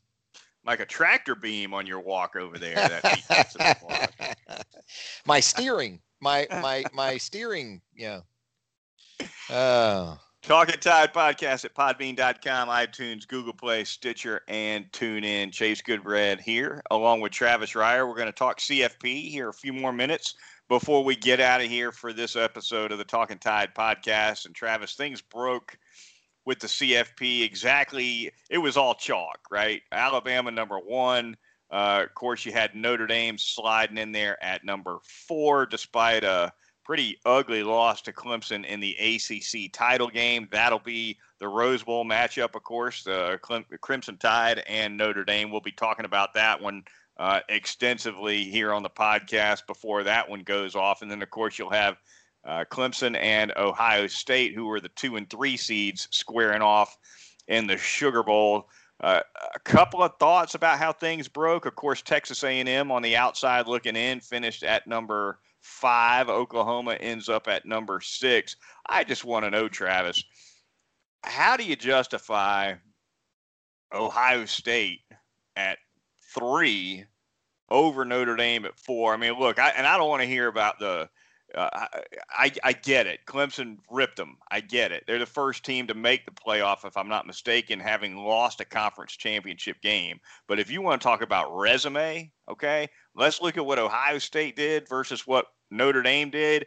like 0.66 0.80
a 0.80 0.86
tractor 0.86 1.36
beam 1.36 1.74
on 1.74 1.86
your 1.86 2.00
walk 2.00 2.36
over 2.36 2.58
there. 2.58 2.76
That 2.76 4.66
my 5.26 5.40
steering, 5.40 6.02
my 6.20 6.48
my 6.50 6.84
my 6.94 7.18
steering, 7.18 7.82
yeah. 7.96 8.22
Oh. 9.50 10.20
Talking 10.42 10.76
Tide 10.80 11.12
podcast 11.12 11.66
at 11.66 11.74
podbean.com, 11.74 12.68
iTunes, 12.68 13.28
Google 13.28 13.54
Play, 13.54 13.84
Stitcher, 13.84 14.42
and 14.48 14.86
TuneIn. 14.92 15.52
Chase 15.52 15.82
Goodbread 15.82 16.40
here, 16.40 16.84
along 16.92 17.22
with 17.22 17.32
Travis 17.32 17.72
Reier. 17.72 18.08
We're 18.08 18.16
going 18.16 18.28
to 18.28 18.32
talk 18.32 18.60
CFP 18.60 19.28
here 19.32 19.50
a 19.50 19.54
few 19.54 19.74
more 19.74 19.92
minutes 19.92 20.36
before 20.70 21.04
we 21.04 21.16
get 21.16 21.40
out 21.40 21.62
of 21.62 21.68
here 21.68 21.92
for 21.92 22.14
this 22.14 22.36
episode 22.36 22.92
of 22.92 23.00
the 23.00 23.04
Talking 23.04 23.40
Tide 23.40 23.74
podcast. 23.76 24.46
And 24.46 24.54
Travis, 24.54 24.94
things 24.94 25.20
broke 25.20 25.80
with 26.46 26.60
the 26.60 26.68
CFP 26.68 27.44
exactly. 27.44 28.32
It 28.50 28.60
was 28.60 28.78
all 28.78 28.96
chalk, 28.96 29.40
right? 29.52 29.82
Alabama 29.92 30.52
number 30.52 30.78
one. 30.80 31.36
Uh, 31.72 32.04
of 32.06 32.14
course, 32.14 32.46
you 32.46 32.52
had 32.52 32.76
Notre 32.76 33.08
Dame 33.08 33.38
sliding 33.38 33.98
in 33.98 34.12
there 34.12 34.42
at 34.44 34.64
number 34.64 35.00
four, 35.04 35.66
despite 35.66 36.24
a 36.24 36.52
pretty 36.84 37.18
ugly 37.26 37.64
loss 37.64 38.02
to 38.04 38.14
Clemson 38.14 38.64
in 38.66 38.80
the 38.80 38.96
ACC 39.00 39.74
title 39.74 40.08
game. 40.08 40.48
That'll 40.52 40.80
be 40.80 41.18
the 41.40 41.48
Rose 41.48 41.84
Bowl 41.84 42.06
matchup, 42.06 42.56
of 42.56 42.64
course, 42.64 43.04
the 43.04 43.40
Crimson 43.82 44.18
Tide 44.18 44.64
and 44.68 44.96
Notre 44.96 45.26
Dame. 45.26 45.50
We'll 45.50 45.62
be 45.62 45.72
talking 45.72 46.06
about 46.06 46.36
that 46.36 46.62
one 46.62 46.84
uh, 47.18 47.40
extensively 47.50 48.44
here 48.44 48.72
on 48.72 48.84
the 48.84 48.90
podcast 48.90 49.66
before 49.66 50.04
that 50.04 50.30
one 50.30 50.44
goes 50.44 50.76
off. 50.76 51.02
And 51.02 51.10
then, 51.10 51.24
of 51.24 51.30
course, 51.32 51.58
you'll 51.58 51.72
have 51.72 51.98
uh, 52.46 52.64
Clemson 52.70 53.18
and 53.20 53.52
Ohio 53.58 54.08
State, 54.08 54.54
who 54.54 54.66
were 54.66 54.80
the 54.80 54.90
two 54.90 55.16
and 55.16 55.30
three 55.30 55.58
seeds, 55.58 56.08
squaring 56.12 56.62
off 56.62 56.98
in 57.48 57.68
the 57.68 57.78
Sugar 57.78 58.24
Bowl. 58.24 58.70
Uh, 59.02 59.22
a 59.54 59.60
couple 59.60 60.02
of 60.02 60.14
thoughts 60.20 60.56
about 60.56 60.80
how 60.80 60.94
things 60.94 61.28
broke. 61.28 61.66
Of 61.66 61.76
course, 61.76 62.02
Texas 62.02 62.44
A&M 62.44 62.92
on 62.92 63.02
the 63.02 63.18
outside 63.18 63.68
looking 63.68 63.96
in 63.96 64.22
finished 64.22 64.64
at 64.64 64.88
number 64.88 65.40
five. 65.62 66.30
Oklahoma 66.30 66.94
ends 66.94 67.28
up 67.28 67.48
at 67.48 67.66
number 67.66 68.00
six. 68.00 68.56
I 68.88 69.04
just 69.04 69.26
want 69.26 69.44
to 69.44 69.52
know, 69.52 69.68
Travis, 69.68 70.24
how 71.24 71.58
do 71.58 71.64
you 71.64 71.76
justify 71.76 72.76
Ohio 73.94 74.46
State 74.46 75.02
at 75.56 75.78
three 76.34 77.04
over 77.70 78.06
Notre 78.06 78.36
Dame 78.38 78.66
at 78.66 78.80
four? 78.80 79.14
I 79.14 79.18
mean, 79.18 79.34
look, 79.34 79.60
I, 79.60 79.70
and 79.70 79.86
I 79.86 79.98
don't 79.98 80.10
want 80.10 80.22
to 80.22 80.28
hear 80.28 80.48
about 80.48 80.80
the 80.80 81.10
uh, 81.56 81.88
I, 82.30 82.52
I 82.64 82.74
get 82.74 83.08
it. 83.08 83.22
Clemson 83.26 83.78
ripped 83.90 84.18
them. 84.18 84.38
I 84.52 84.60
get 84.60 84.92
it. 84.92 85.04
They're 85.08 85.20
the 85.20 85.26
first 85.26 85.64
team 85.64 85.88
to 85.88 85.94
make 85.94 86.26
the 86.26 86.32
playoff, 86.32 86.86
if 86.86 86.98
I'm 86.98 87.08
not 87.08 87.28
mistaken, 87.28 87.80
having 87.80 88.18
lost 88.18 88.62
a 88.62 88.66
conference 88.66 89.14
championship 89.14 89.82
game. 89.82 90.20
But 90.48 90.60
if 90.60 90.70
you 90.70 90.82
want 90.82 91.02
to 91.02 91.08
talk 91.08 91.22
about 91.22 91.56
resume, 91.56 92.32
okay, 92.50 92.90
let's 93.16 93.42
look 93.42 93.58
at 93.58 93.66
what 93.66 93.80
Ohio 93.80 94.18
State 94.18 94.56
did 94.56 94.88
versus 94.90 95.26
what 95.26 95.48
Notre 95.72 96.02
Dame 96.02 96.30
did. 96.30 96.66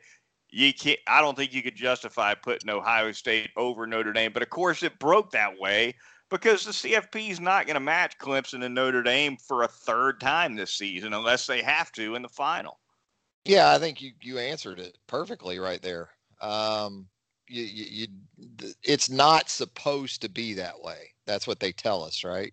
You 0.51 0.73
can't. 0.73 0.99
I 1.07 1.21
don't 1.21 1.37
think 1.37 1.53
you 1.53 1.63
could 1.63 1.77
justify 1.77 2.35
putting 2.35 2.71
Ohio 2.71 3.13
State 3.13 3.51
over 3.57 3.87
Notre 3.87 4.15
Dame. 4.15 4.33
But 4.33 4.43
of 4.43 4.51
course, 4.51 4.83
it 4.83 4.99
broke 4.99 5.31
that 5.33 5.59
way 5.59 5.95
because 6.31 6.65
the 6.65 6.73
CFP 6.73 7.31
is 7.31 7.41
not 7.41 7.67
going 7.67 7.75
to 7.75 7.81
match 7.81 8.19
Clemson 8.19 8.65
and 8.65 8.75
Notre 8.75 9.03
Dame 9.03 9.37
for 9.37 9.63
a 9.63 9.69
third 9.69 10.21
time 10.21 10.55
this 10.55 10.73
season 10.73 11.13
unless 11.13 11.47
they 11.47 11.63
have 11.63 11.93
to 11.93 12.15
in 12.15 12.23
the 12.23 12.29
final. 12.29 12.79
Yeah, 13.45 13.73
I 13.73 13.79
think 13.79 14.01
you 14.03 14.13
you 14.21 14.39
answered 14.39 14.79
it 14.79 14.99
perfectly 15.07 15.59
right 15.59 15.83
there. 15.83 16.11
Um, 16.41 17.09
you, 17.49 17.63
you, 17.63 18.07
you, 18.37 18.75
it's 18.83 19.11
not 19.11 19.49
supposed 19.49 20.21
to 20.23 20.29
be 20.29 20.55
that 20.55 20.81
way. 20.83 21.13
That's 21.27 21.47
what 21.47 21.61
they 21.61 21.73
tell 21.73 22.03
us, 22.05 22.25
right? 22.25 22.53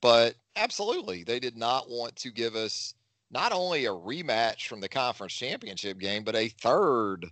But 0.00 0.34
absolutely, 0.56 1.24
they 1.24 1.40
did 1.40 1.56
not 1.56 1.88
want 1.88 2.16
to 2.16 2.30
give 2.30 2.54
us 2.56 2.94
not 3.30 3.52
only 3.52 3.86
a 3.86 3.90
rematch 3.90 4.66
from 4.68 4.80
the 4.80 4.88
conference 4.88 5.32
championship 5.34 5.98
game, 5.98 6.24
but 6.24 6.36
a 6.36 6.48
third 6.48 7.26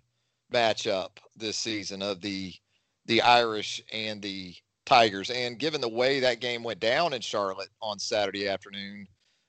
matchup 0.53 1.11
this 1.37 1.57
season 1.57 2.03
of 2.03 2.20
the 2.20 2.55
the 3.07 3.22
Irish 3.22 3.83
and 3.92 4.20
the 4.22 4.55
Tigers. 4.85 5.31
And 5.31 5.59
given 5.59 5.81
the 5.81 5.88
way 5.88 6.20
that 6.20 6.40
game 6.40 6.62
went 6.62 6.81
down 6.81 7.12
in 7.12 7.20
Charlotte 7.20 7.70
on 7.83 7.99
Saturday 7.99 8.49
afternoon, 8.49 9.07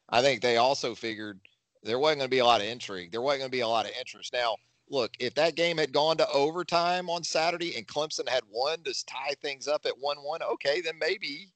I 0.10 0.21
think 0.21 0.41
they 0.41 0.58
also 0.58 0.95
figured 0.95 1.39
there 1.88 2.00
wasn't 2.00 2.19
going 2.19 2.30
to 2.30 2.36
be 2.36 2.39
a 2.39 2.45
lot 2.45 2.62
of 2.62 2.67
intrigue. 2.67 3.12
There 3.12 3.21
wasn't 3.21 3.41
going 3.41 3.52
to 3.52 3.58
be 3.58 3.62
a 3.62 3.67
lot 3.67 3.86
of 3.86 3.91
interest. 3.97 4.34
Now, 4.34 4.58
look, 4.89 5.13
if 5.19 5.34
that 5.36 5.56
game 5.56 5.78
had 5.78 5.91
gone 5.91 6.17
to 6.17 6.30
overtime 6.30 7.10
on 7.10 7.23
Saturday 7.23 7.76
and 7.78 7.88
Clemson 7.88 8.28
had 8.28 8.43
won 8.50 8.84
to 8.84 9.06
tie 9.06 9.36
things 9.41 9.67
up 9.67 9.86
at 9.86 9.97
1 9.97 10.17
1, 10.17 10.43
okay, 10.43 10.82
then 10.82 11.00
maybe 11.00 11.47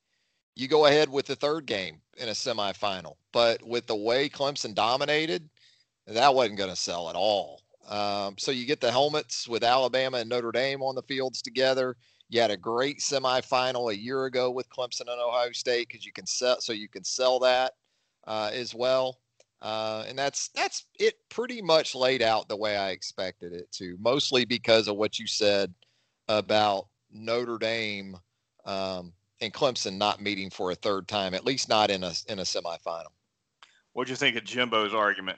you 0.55 0.67
go 0.67 0.85
ahead 0.85 1.09
with 1.09 1.25
the 1.25 1.35
third 1.35 1.65
game 1.65 2.01
in 2.17 2.29
a 2.29 2.33
semifinal. 2.33 3.15
But 3.31 3.61
with 3.63 3.87
the 3.87 3.95
way 3.95 4.29
Clemson 4.29 4.73
dominated, 4.73 5.49
that 6.07 6.33
wasn't 6.33 6.57
going 6.57 6.69
to 6.69 6.75
sell 6.75 7.09
at 7.09 7.15
all. 7.15 7.61
Um, 7.87 8.35
so 8.37 8.51
you 8.51 8.65
get 8.65 8.79
the 8.79 8.91
helmets 8.91 9.47
with 9.47 9.63
Alabama 9.63 10.17
and 10.17 10.29
Notre 10.29 10.51
Dame 10.51 10.81
on 10.81 10.95
the 10.95 11.03
fields 11.03 11.41
together. 11.41 11.97
You 12.29 12.39
had 12.39 12.51
a 12.51 12.57
great 12.57 12.99
semifinal 12.99 13.91
a 13.91 13.97
year 13.97 14.25
ago 14.25 14.51
with 14.51 14.69
Clemson 14.69 15.01
and 15.01 15.21
Ohio 15.21 15.51
State 15.51 15.89
because 15.89 16.05
you 16.05 16.13
can 16.13 16.25
sell, 16.25 16.61
so 16.61 16.71
you 16.71 16.87
can 16.87 17.03
sell 17.03 17.39
that 17.39 17.73
uh, 18.25 18.49
as 18.53 18.73
well. 18.73 19.17
Uh, 19.61 20.03
and 20.07 20.17
that's 20.17 20.49
that's 20.55 20.85
it 20.97 21.15
pretty 21.29 21.61
much 21.61 21.93
laid 21.93 22.21
out 22.21 22.49
the 22.49 22.55
way 22.55 22.77
I 22.77 22.89
expected 22.89 23.53
it 23.53 23.71
to, 23.73 23.95
mostly 23.99 24.43
because 24.43 24.87
of 24.87 24.95
what 24.95 25.19
you 25.19 25.27
said 25.27 25.73
about 26.27 26.87
Notre 27.11 27.59
Dame 27.59 28.17
um, 28.65 29.13
and 29.39 29.53
Clemson 29.53 29.97
not 29.97 30.21
meeting 30.21 30.49
for 30.49 30.71
a 30.71 30.75
third 30.75 31.07
time, 31.07 31.33
at 31.35 31.45
least 31.45 31.69
not 31.69 31.91
in 31.91 32.03
a 32.03 32.13
in 32.27 32.39
a 32.39 32.43
semifinal. 32.43 33.11
What'd 33.93 34.09
you 34.09 34.15
think 34.15 34.35
of 34.35 34.45
Jimbo's 34.45 34.93
argument 34.93 35.37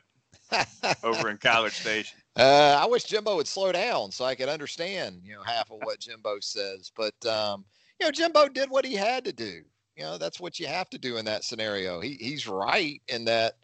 over 1.04 1.30
in 1.30 1.38
College 1.38 1.74
Station? 1.74 2.18
Uh, 2.36 2.80
I 2.82 2.86
wish 2.86 3.04
Jimbo 3.04 3.36
would 3.36 3.48
slow 3.48 3.72
down 3.72 4.12
so 4.12 4.26
I 4.26 4.36
could 4.36 4.50
understand, 4.50 5.22
you 5.24 5.34
know, 5.34 5.44
half 5.44 5.70
of 5.72 5.80
what 5.84 6.00
Jimbo 6.00 6.40
says. 6.40 6.92
But 6.96 7.26
um, 7.26 7.66
you 8.00 8.08
know, 8.08 8.12
Jimbo 8.12 8.48
did 8.48 8.70
what 8.70 8.86
he 8.86 8.96
had 8.96 9.26
to 9.26 9.34
do. 9.34 9.64
You 9.96 10.04
know, 10.04 10.18
that's 10.18 10.40
what 10.40 10.60
you 10.60 10.68
have 10.68 10.90
to 10.92 10.98
do 10.98 11.18
in 11.18 11.26
that 11.26 11.44
scenario. 11.44 12.00
He 12.00 12.18
he's 12.20 12.48
right 12.48 13.02
in 13.08 13.26
that 13.26 13.58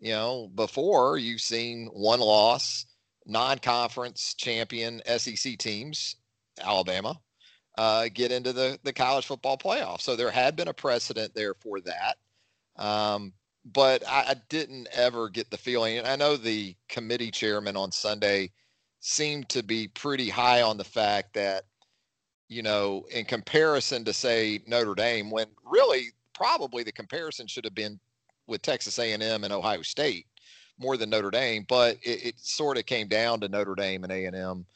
you 0.00 0.12
know, 0.12 0.50
before 0.54 1.18
you've 1.18 1.40
seen 1.40 1.86
one 1.92 2.20
loss, 2.20 2.86
non 3.26 3.58
conference 3.58 4.34
champion 4.34 5.00
SEC 5.18 5.58
teams, 5.58 6.16
Alabama, 6.62 7.18
uh, 7.78 8.08
get 8.12 8.32
into 8.32 8.52
the, 8.52 8.78
the 8.84 8.92
college 8.92 9.26
football 9.26 9.58
playoff. 9.58 10.00
So 10.00 10.16
there 10.16 10.30
had 10.30 10.56
been 10.56 10.68
a 10.68 10.74
precedent 10.74 11.34
there 11.34 11.54
for 11.54 11.80
that. 11.80 12.16
Um, 12.76 13.32
but 13.72 14.06
I, 14.06 14.24
I, 14.28 14.34
didn't 14.48 14.88
ever 14.92 15.28
get 15.28 15.50
the 15.50 15.56
feeling, 15.56 15.98
and 15.98 16.06
I 16.06 16.14
know 16.14 16.36
the 16.36 16.76
committee 16.88 17.30
chairman 17.30 17.76
on 17.76 17.90
Sunday 17.90 18.52
seemed 19.00 19.48
to 19.48 19.62
be 19.62 19.88
pretty 19.88 20.28
high 20.28 20.62
on 20.62 20.76
the 20.76 20.84
fact 20.84 21.34
that, 21.34 21.64
you 22.48 22.62
know, 22.62 23.06
in 23.10 23.24
comparison 23.24 24.04
to 24.04 24.12
say 24.12 24.60
Notre 24.66 24.94
Dame, 24.94 25.30
when 25.30 25.46
really 25.64 26.10
probably 26.32 26.84
the 26.84 26.92
comparison 26.92 27.46
should 27.46 27.64
have 27.64 27.74
been 27.74 27.98
with 28.46 28.62
Texas 28.62 28.98
A&M 28.98 29.44
and 29.44 29.52
Ohio 29.52 29.82
State 29.82 30.26
more 30.78 30.96
than 30.96 31.10
Notre 31.10 31.30
Dame, 31.30 31.64
but 31.68 31.96
it, 32.02 32.26
it 32.26 32.34
sort 32.38 32.78
of 32.78 32.86
came 32.86 33.08
down 33.08 33.40
to 33.40 33.48
Notre 33.48 33.74
Dame 33.74 34.04
and 34.04 34.12
A&M 34.12 34.66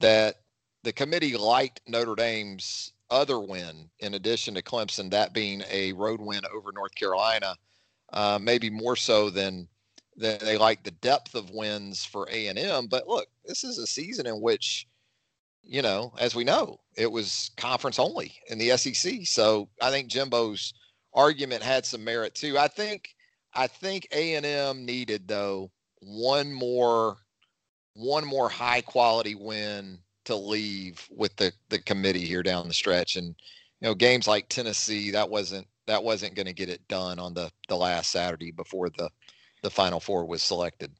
that 0.00 0.36
the 0.82 0.92
committee 0.92 1.36
liked 1.36 1.80
Notre 1.86 2.14
Dame's 2.14 2.92
other 3.10 3.40
win 3.40 3.90
in 3.98 4.14
addition 4.14 4.54
to 4.54 4.62
Clemson, 4.62 5.10
that 5.10 5.32
being 5.32 5.62
a 5.70 5.92
road 5.92 6.20
win 6.20 6.40
over 6.54 6.72
North 6.72 6.94
Carolina, 6.94 7.56
uh, 8.12 8.38
maybe 8.40 8.70
more 8.70 8.96
so 8.96 9.30
than 9.30 9.68
than 10.16 10.38
they 10.40 10.58
like 10.58 10.82
the 10.82 10.90
depth 10.90 11.34
of 11.34 11.50
wins 11.50 12.04
for 12.04 12.28
A&M. 12.30 12.86
But 12.88 13.08
look, 13.08 13.28
this 13.44 13.64
is 13.64 13.78
a 13.78 13.86
season 13.86 14.26
in 14.26 14.40
which, 14.40 14.86
you 15.62 15.82
know, 15.82 16.12
as 16.18 16.34
we 16.34 16.44
know, 16.44 16.78
it 16.96 17.10
was 17.10 17.50
conference 17.56 17.98
only 17.98 18.34
in 18.48 18.58
the 18.58 18.76
SEC. 18.76 19.20
So 19.24 19.68
I 19.80 19.90
think 19.90 20.10
Jimbo's 20.10 20.74
argument 21.14 21.62
had 21.62 21.86
some 21.86 22.04
merit 22.04 22.34
too. 22.34 22.58
I 22.58 22.68
think 22.68 23.08
I 23.54 23.66
think 23.66 24.08
A 24.12 24.34
and 24.34 24.46
M 24.46 24.84
needed 24.84 25.26
though 25.26 25.70
one 26.00 26.52
more 26.52 27.18
one 27.94 28.24
more 28.24 28.48
high 28.48 28.80
quality 28.80 29.34
win 29.34 29.98
to 30.24 30.36
leave 30.36 31.06
with 31.10 31.34
the 31.36 31.52
the 31.68 31.78
committee 31.78 32.24
here 32.24 32.42
down 32.42 32.68
the 32.68 32.74
stretch 32.74 33.16
and 33.16 33.26
you 33.26 33.88
know 33.88 33.94
games 33.94 34.28
like 34.28 34.48
Tennessee 34.48 35.10
that 35.10 35.28
wasn't 35.28 35.66
that 35.86 36.02
wasn't 36.02 36.34
going 36.34 36.46
to 36.46 36.52
get 36.52 36.68
it 36.68 36.86
done 36.88 37.18
on 37.18 37.34
the 37.34 37.50
the 37.68 37.76
last 37.76 38.10
Saturday 38.10 38.52
before 38.52 38.90
the 38.90 39.10
the 39.62 39.70
final 39.70 40.00
four 40.00 40.24
was 40.24 40.42
selected. 40.42 40.92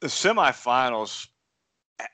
The 0.00 0.06
semifinals 0.06 1.26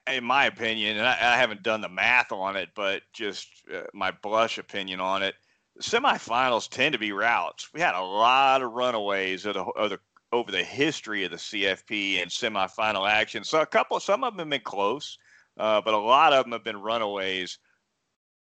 in 0.07 0.25
my 0.25 0.47
opinion 0.47 0.99
and 0.99 1.07
I, 1.07 1.13
I 1.13 1.37
haven't 1.37 1.63
done 1.63 1.81
the 1.81 1.89
math 1.89 2.33
on 2.33 2.57
it 2.57 2.69
but 2.75 3.03
just 3.13 3.49
uh, 3.75 3.83
my 3.95 4.11
blush 4.11 4.59
opinion 4.59 5.01
on 5.01 5.23
it 5.23 5.35
semifinals 5.81 6.69
tend 6.69 6.93
to 6.93 6.99
be 6.99 7.13
routes. 7.13 7.73
We 7.73 7.81
had 7.81 7.95
a 7.95 8.03
lot 8.03 8.63
of 8.63 8.73
runaways 8.73 9.47
over 9.47 10.53
the 10.53 10.65
history 10.65 11.25
of 11.25 11.31
the 11.31 11.37
CFP 11.37 12.23
and 12.23 12.31
semifinal 12.31 13.09
action. 13.09 13.45
So 13.45 13.61
a 13.61 13.67
couple, 13.67 13.99
some 14.01 14.23
of 14.23 14.35
them 14.35 14.47
have 14.47 14.51
been 14.51 14.61
close, 14.61 15.19
uh, 15.59 15.81
but 15.81 15.95
a 15.95 15.99
lot 15.99 16.33
of 16.33 16.45
them 16.45 16.53
have 16.53 16.65
been 16.65 16.81
runaways. 16.81 17.59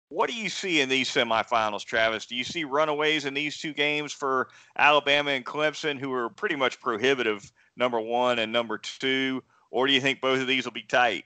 What 0.10 0.30
do 0.30 0.36
you 0.36 0.50
see 0.50 0.80
in 0.80 0.90
these 0.90 1.10
semifinals, 1.10 1.84
Travis? 1.84 2.28
Do 2.28 2.36
you 2.36 2.44
see 2.44 2.66
runaways 2.66 3.26
in 3.26 3.34
these 3.34 3.58
two 3.58 3.74
games 3.74 4.14
for 4.14 4.50
Alabama 4.78 5.32
and 5.32 5.46
Clemson, 5.46 6.00
who 6.00 6.14
are 6.14 6.30
pretty 6.30 6.56
much 6.56 6.80
prohibitive, 6.80 7.52
number 7.76 8.00
one 8.00 8.38
and 8.40 8.52
number 8.52 8.78
two, 8.78 9.44
or 9.72 9.88
do 9.88 9.94
you 9.94 10.00
think 10.00 10.22
both 10.22 10.40
of 10.40 10.48
these 10.48 10.66
will 10.66 10.72
be 10.72 10.84
tight? 10.84 11.26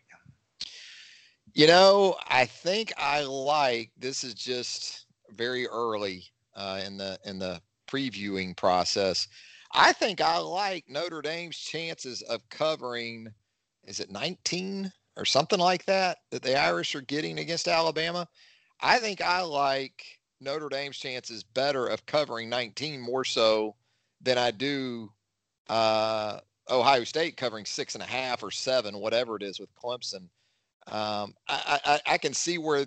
You 1.54 1.68
know, 1.68 2.16
I 2.28 2.46
think 2.46 2.94
I 2.98 3.24
like 3.24 3.92
this 3.98 4.24
is 4.24 4.34
just 4.34 5.07
very 5.32 5.68
early 5.68 6.24
uh, 6.56 6.82
in 6.86 6.98
the 6.98 7.20
in 7.26 7.40
the 7.40 7.62
previewing 7.90 8.56
process. 8.56 9.28
I 9.74 9.94
think 9.94 10.22
I 10.22 10.38
like 10.38 10.86
Notre 10.88 11.22
Dame's 11.22 11.58
chances 11.58 12.22
of 12.24 12.48
covering. 12.50 13.28
Is 13.84 14.00
it 14.00 14.12
19 14.12 14.92
or 15.16 15.26
something 15.26 15.60
like 15.60 15.86
that 15.86 16.20
that 16.32 16.42
the 16.42 16.60
Irish 16.60 16.96
are 16.96 17.02
getting 17.02 17.40
against 17.40 17.68
Alabama? 17.68 18.28
I 18.82 19.00
think 19.00 19.22
I 19.22 19.42
like 19.42 20.04
Notre 20.40 20.70
Dame's 20.70 20.98
chances 20.98 21.44
better 21.44 21.88
of 21.88 22.06
covering 22.06 22.50
19 22.50 23.02
more 23.02 23.24
so 23.24 23.76
than 24.22 24.38
I 24.38 24.52
do 24.52 25.12
uh, 25.70 26.40
Ohio 26.70 27.04
State 27.04 27.38
covering 27.38 27.66
six 27.66 27.96
and 27.96 28.04
a 28.04 28.08
half 28.08 28.44
or 28.44 28.52
seven, 28.52 29.00
whatever 29.00 29.36
it 29.36 29.44
is 29.44 29.60
with 29.60 29.74
Clemson. 29.76 30.30
Um, 30.88 31.34
I, 31.48 31.80
I, 31.86 32.00
I 32.14 32.18
can 32.18 32.34
see 32.34 32.58
where 32.58 32.86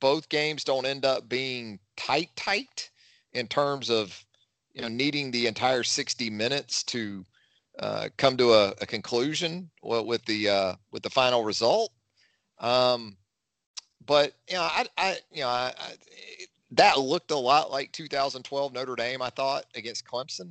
both 0.00 0.28
games 0.28 0.64
don't 0.64 0.86
end 0.86 1.04
up 1.04 1.28
being 1.28 1.78
tight, 1.96 2.30
tight 2.36 2.90
in 3.32 3.46
terms 3.46 3.90
of 3.90 4.24
you 4.72 4.82
know 4.82 4.88
needing 4.88 5.30
the 5.30 5.46
entire 5.46 5.82
60 5.82 6.30
minutes 6.30 6.82
to 6.84 7.24
uh, 7.78 8.08
come 8.16 8.36
to 8.36 8.52
a, 8.52 8.74
a 8.80 8.86
conclusion 8.86 9.70
with 9.82 10.24
the 10.24 10.48
uh, 10.48 10.74
with 10.90 11.02
the 11.02 11.10
final 11.10 11.44
result. 11.44 11.92
Um, 12.58 13.16
but 14.04 14.32
you 14.48 14.56
know, 14.56 14.62
I, 14.62 14.86
I 14.96 15.16
you 15.30 15.42
know, 15.42 15.48
I, 15.48 15.72
I, 15.78 15.92
that 16.72 16.98
looked 16.98 17.30
a 17.30 17.36
lot 17.36 17.70
like 17.70 17.92
2012 17.92 18.72
Notre 18.72 18.96
Dame. 18.96 19.22
I 19.22 19.30
thought 19.30 19.64
against 19.74 20.06
Clemson 20.06 20.50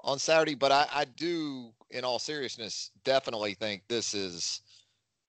on 0.00 0.18
Saturday, 0.18 0.54
but 0.54 0.72
I, 0.72 0.86
I 0.92 1.04
do, 1.04 1.70
in 1.90 2.04
all 2.04 2.18
seriousness, 2.18 2.90
definitely 3.04 3.54
think 3.54 3.82
this 3.88 4.14
is 4.14 4.60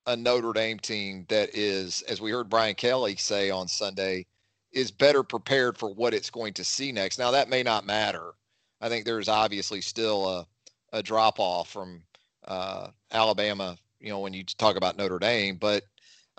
a 0.07 0.15
Notre 0.15 0.53
Dame 0.53 0.79
team 0.79 1.25
that 1.29 1.55
is, 1.55 2.01
as 2.03 2.21
we 2.21 2.31
heard 2.31 2.49
Brian 2.49 2.75
Kelly 2.75 3.15
say 3.15 3.49
on 3.49 3.67
Sunday, 3.67 4.25
is 4.71 4.91
better 4.91 5.23
prepared 5.23 5.77
for 5.77 5.93
what 5.93 6.13
it's 6.13 6.29
going 6.29 6.53
to 6.53 6.63
see 6.63 6.91
next. 6.91 7.17
Now 7.17 7.31
that 7.31 7.49
may 7.49 7.63
not 7.63 7.85
matter. 7.85 8.33
I 8.81 8.89
think 8.89 9.05
there's 9.05 9.29
obviously 9.29 9.81
still 9.81 10.27
a, 10.27 10.47
a 10.93 11.01
drop 11.01 11.39
off 11.39 11.69
from 11.69 12.03
uh, 12.47 12.89
Alabama, 13.11 13.77
you 13.99 14.09
know, 14.09 14.19
when 14.19 14.33
you 14.33 14.43
talk 14.43 14.75
about 14.75 14.97
Notre 14.97 15.19
Dame, 15.19 15.55
but 15.55 15.83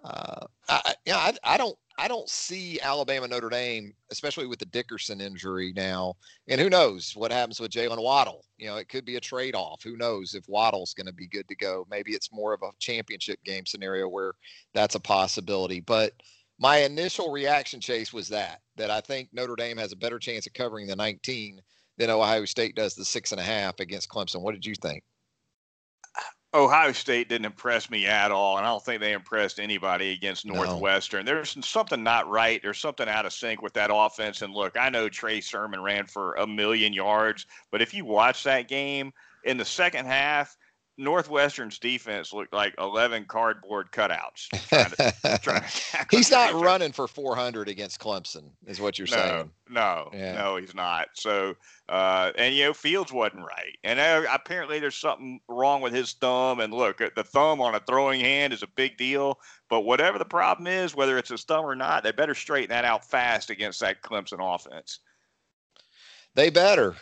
uh, 0.05 0.47
I, 0.69 0.95
you 1.05 1.13
know, 1.13 1.19
I, 1.19 1.35
I 1.43 1.57
don't 1.57 1.77
I 1.99 2.09
don't 2.09 2.29
see 2.29 2.79
Alabama 2.81 3.27
Notre 3.27 3.49
Dame, 3.49 3.95
especially 4.11 4.47
with 4.47 4.59
the 4.59 4.67
Dickerson 4.67 5.21
injury 5.21 5.73
now. 5.75 6.15
And 6.47 6.61
who 6.61 6.69
knows 6.69 7.17
what 7.17 7.33
happens 7.33 7.59
with 7.59 7.73
Jaylen 7.73 8.03
Waddle? 8.03 8.45
You 8.59 8.67
know, 8.67 8.77
it 8.77 8.89
could 8.89 9.05
be 9.05 9.17
a 9.17 9.21
trade 9.21 9.55
off. 9.55 9.83
Who 9.83 9.97
knows 9.97 10.35
if 10.35 10.49
Waddle's 10.49 10.95
going 10.95 11.07
to 11.07 11.13
be 11.13 11.27
good 11.27 11.47
to 11.49 11.57
go? 11.57 11.87
Maybe 11.91 12.13
it's 12.13 12.33
more 12.33 12.55
of 12.55 12.63
a 12.63 12.71
championship 12.79 13.43
game 13.45 13.67
scenario 13.67 14.09
where 14.09 14.33
that's 14.73 14.95
a 14.95 15.01
possibility. 15.01 15.81
But 15.81 16.13
my 16.59 16.79
initial 16.79 17.31
reaction, 17.31 17.81
Chase, 17.81 18.13
was 18.13 18.29
that 18.29 18.61
that 18.77 18.91
I 18.91 19.01
think 19.01 19.29
Notre 19.33 19.57
Dame 19.57 19.77
has 19.77 19.93
a 19.93 19.97
better 19.97 20.19
chance 20.19 20.47
of 20.47 20.55
covering 20.55 20.87
the 20.87 20.97
19 20.97 21.61
than 21.99 22.11
Ohio 22.11 22.45
State 22.45 22.77
does 22.77 22.95
the 22.95 23.05
six 23.05 23.33
and 23.33 23.41
a 23.41 23.45
half 23.45 23.81
against 23.81 24.09
Clemson. 24.09 24.41
What 24.43 24.55
did 24.55 24.67
you 24.67 24.75
think? 24.75 25.03
Ohio 26.57 26.93
State 26.93 27.29
didn't 27.29 27.45
impress 27.45 27.91
me 27.91 28.07
at 28.07 28.33
all, 28.33 28.57
and 28.57 28.67
I 28.67 28.71
don't 28.71 28.85
think 28.85 29.01
they 29.01 29.13
impressed 29.13 29.61
anybody 29.61 30.13
against 30.13 30.47
Northwestern. 30.47 31.25
No. 31.25 31.35
There's 31.35 31.57
something 31.65 32.03
not 32.03 32.29
right. 32.29 32.61
There's 32.63 32.79
something 32.79 33.09
out 33.09 33.27
of 33.27 33.33
sync 33.33 33.63
with 33.63 33.75
that 33.75 33.91
offense. 33.93 34.43
And 34.43 34.55
look, 34.55 34.77
I 34.79 34.89
know 34.89 35.09
Trey 35.09 35.41
Sermon 35.41 35.83
ran 35.83 36.07
for 36.07 36.35
a 36.35 36.47
million 36.47 36.93
yards, 36.93 37.47
but 37.71 37.83
if 37.83 37.93
you 37.93 38.05
watch 38.05 38.43
that 38.45 38.69
game 38.69 39.13
in 39.45 39.59
the 39.59 39.65
second 39.65 40.07
half, 40.07 40.57
Northwestern's 40.99 41.79
defense 41.79 42.33
looked 42.33 42.55
like 42.55 42.75
11 42.79 43.27
cardboard 43.27 43.93
cutouts. 43.93 44.49
Trying 44.69 44.91
to, 44.91 45.39
trying 45.43 45.63
to 45.63 46.07
he's 46.11 46.31
not 46.31 46.55
running 46.55 46.93
for 46.93 47.07
400 47.07 47.69
against 47.69 48.01
Clemson, 48.01 48.51
is 48.67 48.81
what 48.81 48.99
you're 48.99 49.09
no, 49.09 49.17
saying. 49.17 49.51
No, 49.69 50.11
yeah. 50.15 50.33
no, 50.33 50.57
he's 50.57 50.75
not. 50.75 51.09
So, 51.15 51.55
uh, 51.89 52.33
and 52.37 52.55
you 52.55 52.65
know, 52.65 52.73
Fields 52.73 53.13
wasn't 53.13 53.45
right, 53.45 53.77
and 53.85 54.01
uh, 54.01 54.25
apparently 54.33 54.79
there's 54.79 54.97
something 54.97 55.41
wrong 55.49 55.83
with 55.83 55.93
his 55.93 56.15
thumb. 56.15 56.61
And 56.61 56.73
look, 56.73 56.99
the 56.99 57.25
thumb 57.25 57.61
on 57.61 57.75
a 57.75 57.81
throwing 57.81 58.21
hand 58.21 58.53
is 58.53 58.63
a 58.63 58.69
big 58.69 58.97
deal. 58.97 59.39
But 59.69 59.81
whatever 59.81 60.19
the 60.19 60.25
problem 60.25 60.67
is, 60.67 60.95
whether 60.95 61.19
it's 61.19 61.31
his 61.31 61.45
thumb 61.45 61.65
or 61.65 61.75
not, 61.75 62.05
they 62.05 62.13
better 62.13 62.35
straighten 62.35 62.71
that 62.71 62.85
out 62.85 63.05
fast 63.05 63.51
against 63.51 63.81
that 63.81 64.03
Clemson 64.03 64.39
offense. 64.41 65.01
They 66.35 66.51
better. 66.51 66.97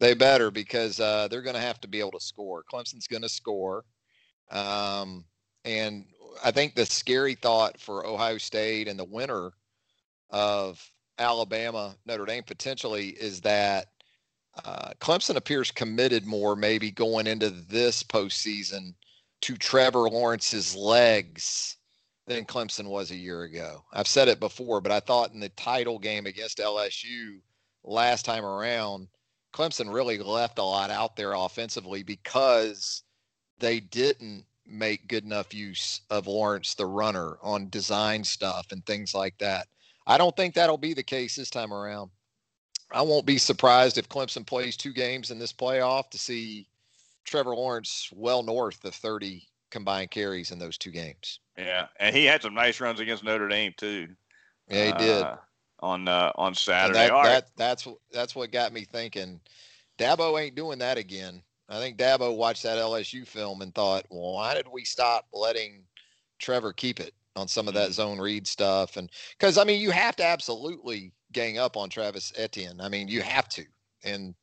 They 0.00 0.14
better 0.14 0.50
because 0.50 1.00
uh, 1.00 1.28
they're 1.28 1.42
going 1.42 1.56
to 1.56 1.60
have 1.60 1.80
to 1.80 1.88
be 1.88 2.00
able 2.00 2.12
to 2.12 2.20
score. 2.20 2.64
Clemson's 2.72 3.08
going 3.08 3.22
to 3.22 3.28
score. 3.28 3.84
Um, 4.50 5.24
and 5.64 6.04
I 6.44 6.50
think 6.50 6.74
the 6.74 6.86
scary 6.86 7.34
thought 7.34 7.80
for 7.80 8.06
Ohio 8.06 8.38
State 8.38 8.88
and 8.88 8.98
the 8.98 9.04
winner 9.04 9.50
of 10.30 10.80
Alabama, 11.18 11.96
Notre 12.06 12.26
Dame 12.26 12.44
potentially 12.44 13.08
is 13.08 13.40
that 13.40 13.86
uh, 14.64 14.92
Clemson 15.00 15.36
appears 15.36 15.70
committed 15.70 16.26
more, 16.26 16.56
maybe 16.56 16.90
going 16.90 17.26
into 17.26 17.50
this 17.50 18.02
postseason, 18.02 18.94
to 19.42 19.56
Trevor 19.56 20.08
Lawrence's 20.08 20.74
legs 20.74 21.76
than 22.26 22.44
Clemson 22.44 22.88
was 22.88 23.10
a 23.10 23.16
year 23.16 23.42
ago. 23.42 23.84
I've 23.92 24.08
said 24.08 24.28
it 24.28 24.40
before, 24.40 24.80
but 24.80 24.92
I 24.92 25.00
thought 25.00 25.32
in 25.32 25.40
the 25.40 25.48
title 25.50 25.98
game 25.98 26.26
against 26.26 26.58
LSU 26.58 27.40
last 27.84 28.24
time 28.24 28.44
around, 28.44 29.08
Clemson 29.52 29.92
really 29.92 30.18
left 30.18 30.58
a 30.58 30.62
lot 30.62 30.90
out 30.90 31.16
there 31.16 31.32
offensively 31.32 32.02
because 32.02 33.02
they 33.58 33.80
didn't 33.80 34.44
make 34.66 35.08
good 35.08 35.24
enough 35.24 35.54
use 35.54 36.02
of 36.10 36.26
Lawrence 36.26 36.74
the 36.74 36.86
runner 36.86 37.38
on 37.42 37.70
design 37.70 38.22
stuff 38.22 38.66
and 38.70 38.84
things 38.84 39.14
like 39.14 39.36
that. 39.38 39.66
I 40.06 40.18
don't 40.18 40.36
think 40.36 40.54
that'll 40.54 40.78
be 40.78 40.94
the 40.94 41.02
case 41.02 41.36
this 41.36 41.50
time 41.50 41.72
around. 41.72 42.10
I 42.90 43.02
won't 43.02 43.26
be 43.26 43.38
surprised 43.38 43.98
if 43.98 44.08
Clemson 44.08 44.46
plays 44.46 44.76
two 44.76 44.92
games 44.92 45.30
in 45.30 45.38
this 45.38 45.52
playoff 45.52 46.10
to 46.10 46.18
see 46.18 46.66
Trevor 47.24 47.54
Lawrence 47.54 48.10
well 48.14 48.42
north 48.42 48.84
of 48.84 48.94
30 48.94 49.46
combined 49.70 50.10
carries 50.10 50.50
in 50.50 50.58
those 50.58 50.78
two 50.78 50.90
games. 50.90 51.40
Yeah, 51.56 51.88
and 52.00 52.16
he 52.16 52.24
had 52.24 52.40
some 52.40 52.54
nice 52.54 52.80
runs 52.80 53.00
against 53.00 53.24
Notre 53.24 53.48
Dame 53.48 53.74
too. 53.76 54.08
Yeah, 54.68 54.86
he 54.86 54.92
did. 54.92 55.22
Uh, 55.22 55.36
on 55.80 56.08
uh, 56.08 56.32
on 56.36 56.54
Saturday. 56.54 57.08
That, 57.08 57.22
that, 57.22 57.48
that's 57.56 57.88
that's 58.12 58.34
what 58.34 58.52
got 58.52 58.72
me 58.72 58.84
thinking. 58.84 59.40
Dabo 59.98 60.40
ain't 60.40 60.54
doing 60.54 60.78
that 60.78 60.98
again. 60.98 61.42
I 61.68 61.78
think 61.78 61.98
Dabo 61.98 62.36
watched 62.36 62.62
that 62.62 62.78
LSU 62.78 63.26
film 63.26 63.60
and 63.60 63.74
thought, 63.74 64.06
well, 64.10 64.34
why 64.34 64.54
did 64.54 64.66
we 64.72 64.84
stop 64.84 65.26
letting 65.32 65.82
Trevor 66.38 66.72
keep 66.72 66.98
it 66.98 67.12
on 67.36 67.46
some 67.46 67.68
of 67.68 67.74
that 67.74 67.90
mm-hmm. 67.90 67.92
zone 67.92 68.18
read 68.18 68.46
stuff? 68.46 68.96
And 68.96 69.10
because 69.38 69.58
I 69.58 69.64
mean, 69.64 69.80
you 69.80 69.90
have 69.90 70.16
to 70.16 70.24
absolutely 70.24 71.12
gang 71.32 71.58
up 71.58 71.76
on 71.76 71.90
Travis 71.90 72.32
Etienne. 72.36 72.80
I 72.80 72.88
mean, 72.88 73.08
you 73.08 73.22
have 73.22 73.48
to. 73.50 73.64
And 74.04 74.34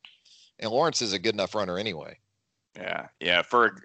and 0.58 0.70
Lawrence 0.70 1.02
is 1.02 1.12
a 1.12 1.18
good 1.18 1.34
enough 1.34 1.54
runner 1.54 1.78
anyway. 1.78 2.18
Yeah, 2.76 3.06
yeah. 3.20 3.42
For 3.42 3.76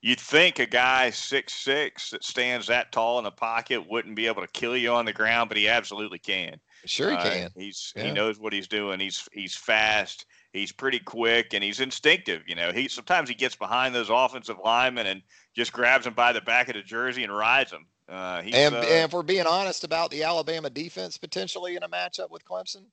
you'd 0.00 0.20
think 0.20 0.58
a 0.58 0.66
guy 0.66 1.10
six 1.10 1.52
six 1.52 2.10
that 2.10 2.24
stands 2.24 2.66
that 2.66 2.90
tall 2.90 3.18
in 3.18 3.24
the 3.24 3.30
pocket 3.30 3.88
wouldn't 3.88 4.16
be 4.16 4.26
able 4.26 4.42
to 4.42 4.48
kill 4.48 4.76
you 4.76 4.90
on 4.92 5.04
the 5.04 5.12
ground, 5.12 5.48
but 5.48 5.58
he 5.58 5.68
absolutely 5.68 6.18
can. 6.18 6.58
Sure, 6.86 7.10
he 7.10 7.16
uh, 7.16 7.22
can. 7.22 7.50
He's 7.56 7.92
yeah. 7.96 8.04
he 8.04 8.10
knows 8.12 8.38
what 8.38 8.52
he's 8.52 8.68
doing. 8.68 9.00
He's 9.00 9.28
he's 9.32 9.54
fast. 9.54 10.26
He's 10.52 10.72
pretty 10.72 10.98
quick 10.98 11.52
and 11.52 11.62
he's 11.62 11.80
instinctive. 11.80 12.42
You 12.46 12.54
know, 12.54 12.72
he 12.72 12.88
sometimes 12.88 13.28
he 13.28 13.34
gets 13.34 13.54
behind 13.54 13.94
those 13.94 14.08
offensive 14.10 14.56
linemen 14.64 15.06
and 15.06 15.22
just 15.54 15.72
grabs 15.72 16.04
them 16.04 16.14
by 16.14 16.32
the 16.32 16.40
back 16.40 16.68
of 16.68 16.74
the 16.74 16.82
jersey 16.82 17.24
and 17.24 17.36
rides 17.36 17.70
them. 17.70 17.86
Uh, 18.08 18.42
and, 18.52 18.74
uh, 18.74 18.78
and 18.78 19.04
if 19.04 19.12
we're 19.12 19.22
being 19.22 19.46
honest 19.46 19.82
about 19.82 20.10
the 20.10 20.22
Alabama 20.22 20.70
defense 20.70 21.18
potentially 21.18 21.74
in 21.74 21.82
a 21.82 21.88
matchup 21.88 22.30
with 22.30 22.44
Clemson, 22.44 22.84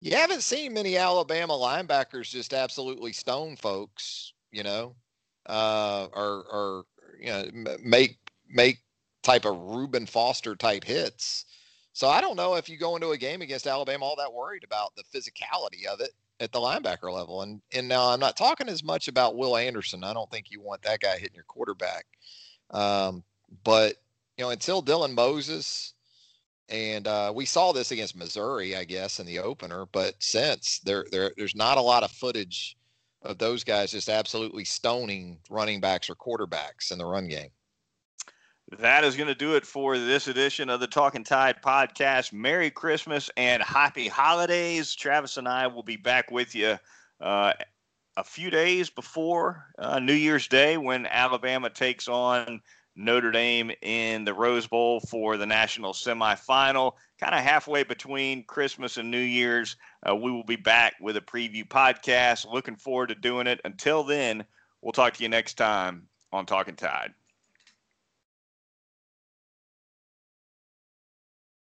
you 0.00 0.14
haven't 0.14 0.42
seen 0.42 0.72
many 0.72 0.96
Alabama 0.96 1.54
linebackers 1.54 2.30
just 2.30 2.54
absolutely 2.54 3.12
stone 3.12 3.56
folks. 3.56 4.32
You 4.52 4.62
know, 4.62 4.94
uh, 5.46 6.06
or 6.12 6.44
or 6.50 6.84
you 7.20 7.26
know 7.26 7.50
make 7.82 8.18
make 8.48 8.78
type 9.24 9.44
of 9.44 9.58
Reuben 9.58 10.06
Foster 10.06 10.54
type 10.54 10.84
hits. 10.84 11.46
So 11.94 12.08
I 12.08 12.20
don't 12.20 12.36
know 12.36 12.56
if 12.56 12.68
you 12.68 12.76
go 12.76 12.96
into 12.96 13.12
a 13.12 13.16
game 13.16 13.40
against 13.40 13.68
Alabama 13.68 14.04
all 14.04 14.16
that 14.16 14.32
worried 14.32 14.64
about 14.64 14.92
the 14.96 15.04
physicality 15.04 15.86
of 15.86 16.00
it 16.00 16.10
at 16.40 16.50
the 16.50 16.58
linebacker 16.58 17.10
level. 17.12 17.42
And 17.42 17.62
and 17.72 17.88
now 17.88 18.10
I'm 18.10 18.20
not 18.20 18.36
talking 18.36 18.68
as 18.68 18.82
much 18.82 19.08
about 19.08 19.36
Will 19.36 19.56
Anderson. 19.56 20.04
I 20.04 20.12
don't 20.12 20.30
think 20.30 20.50
you 20.50 20.60
want 20.60 20.82
that 20.82 21.00
guy 21.00 21.16
hitting 21.16 21.36
your 21.36 21.44
quarterback. 21.44 22.04
Um, 22.70 23.22
but 23.62 23.94
you 24.36 24.44
know, 24.44 24.50
until 24.50 24.82
Dylan 24.82 25.14
Moses 25.14 25.94
and 26.68 27.06
uh, 27.06 27.32
we 27.34 27.44
saw 27.44 27.72
this 27.72 27.92
against 27.92 28.16
Missouri, 28.16 28.74
I 28.74 28.84
guess, 28.84 29.20
in 29.20 29.26
the 29.26 29.38
opener. 29.38 29.86
But 29.92 30.14
since 30.18 30.80
there, 30.80 31.04
there, 31.12 31.32
there's 31.36 31.54
not 31.54 31.78
a 31.78 31.82
lot 31.82 32.02
of 32.02 32.10
footage 32.10 32.76
of 33.22 33.38
those 33.38 33.64
guys 33.64 33.92
just 33.92 34.08
absolutely 34.08 34.64
stoning 34.64 35.38
running 35.48 35.80
backs 35.80 36.10
or 36.10 36.14
quarterbacks 36.14 36.90
in 36.90 36.98
the 36.98 37.06
run 37.06 37.28
game. 37.28 37.50
That 38.78 39.04
is 39.04 39.14
going 39.14 39.28
to 39.28 39.34
do 39.34 39.54
it 39.54 39.64
for 39.64 39.98
this 39.98 40.26
edition 40.26 40.68
of 40.68 40.80
the 40.80 40.86
Talking 40.86 41.22
Tide 41.22 41.62
podcast. 41.62 42.32
Merry 42.32 42.70
Christmas 42.70 43.30
and 43.36 43.62
happy 43.62 44.08
holidays. 44.08 44.94
Travis 44.94 45.36
and 45.36 45.46
I 45.46 45.66
will 45.68 45.82
be 45.82 45.96
back 45.96 46.30
with 46.30 46.54
you 46.54 46.78
uh, 47.20 47.52
a 48.16 48.24
few 48.24 48.50
days 48.50 48.90
before 48.90 49.66
uh, 49.78 50.00
New 50.00 50.14
Year's 50.14 50.48
Day 50.48 50.76
when 50.76 51.06
Alabama 51.06 51.70
takes 51.70 52.08
on 52.08 52.60
Notre 52.96 53.30
Dame 53.30 53.70
in 53.82 54.24
the 54.24 54.34
Rose 54.34 54.66
Bowl 54.66 55.00
for 55.00 55.36
the 55.36 55.46
national 55.46 55.92
semifinal. 55.92 56.92
Kind 57.20 57.34
of 57.34 57.42
halfway 57.42 57.84
between 57.84 58.44
Christmas 58.44 58.96
and 58.96 59.10
New 59.10 59.18
Year's. 59.18 59.76
Uh, 60.08 60.16
we 60.16 60.32
will 60.32 60.44
be 60.44 60.56
back 60.56 60.94
with 61.00 61.16
a 61.16 61.20
preview 61.20 61.66
podcast. 61.66 62.50
Looking 62.50 62.76
forward 62.76 63.08
to 63.08 63.14
doing 63.14 63.46
it. 63.46 63.60
Until 63.64 64.02
then, 64.02 64.44
we'll 64.82 64.92
talk 64.92 65.14
to 65.14 65.22
you 65.22 65.28
next 65.28 65.54
time 65.54 66.08
on 66.32 66.44
Talking 66.44 66.76
Tide. 66.76 67.14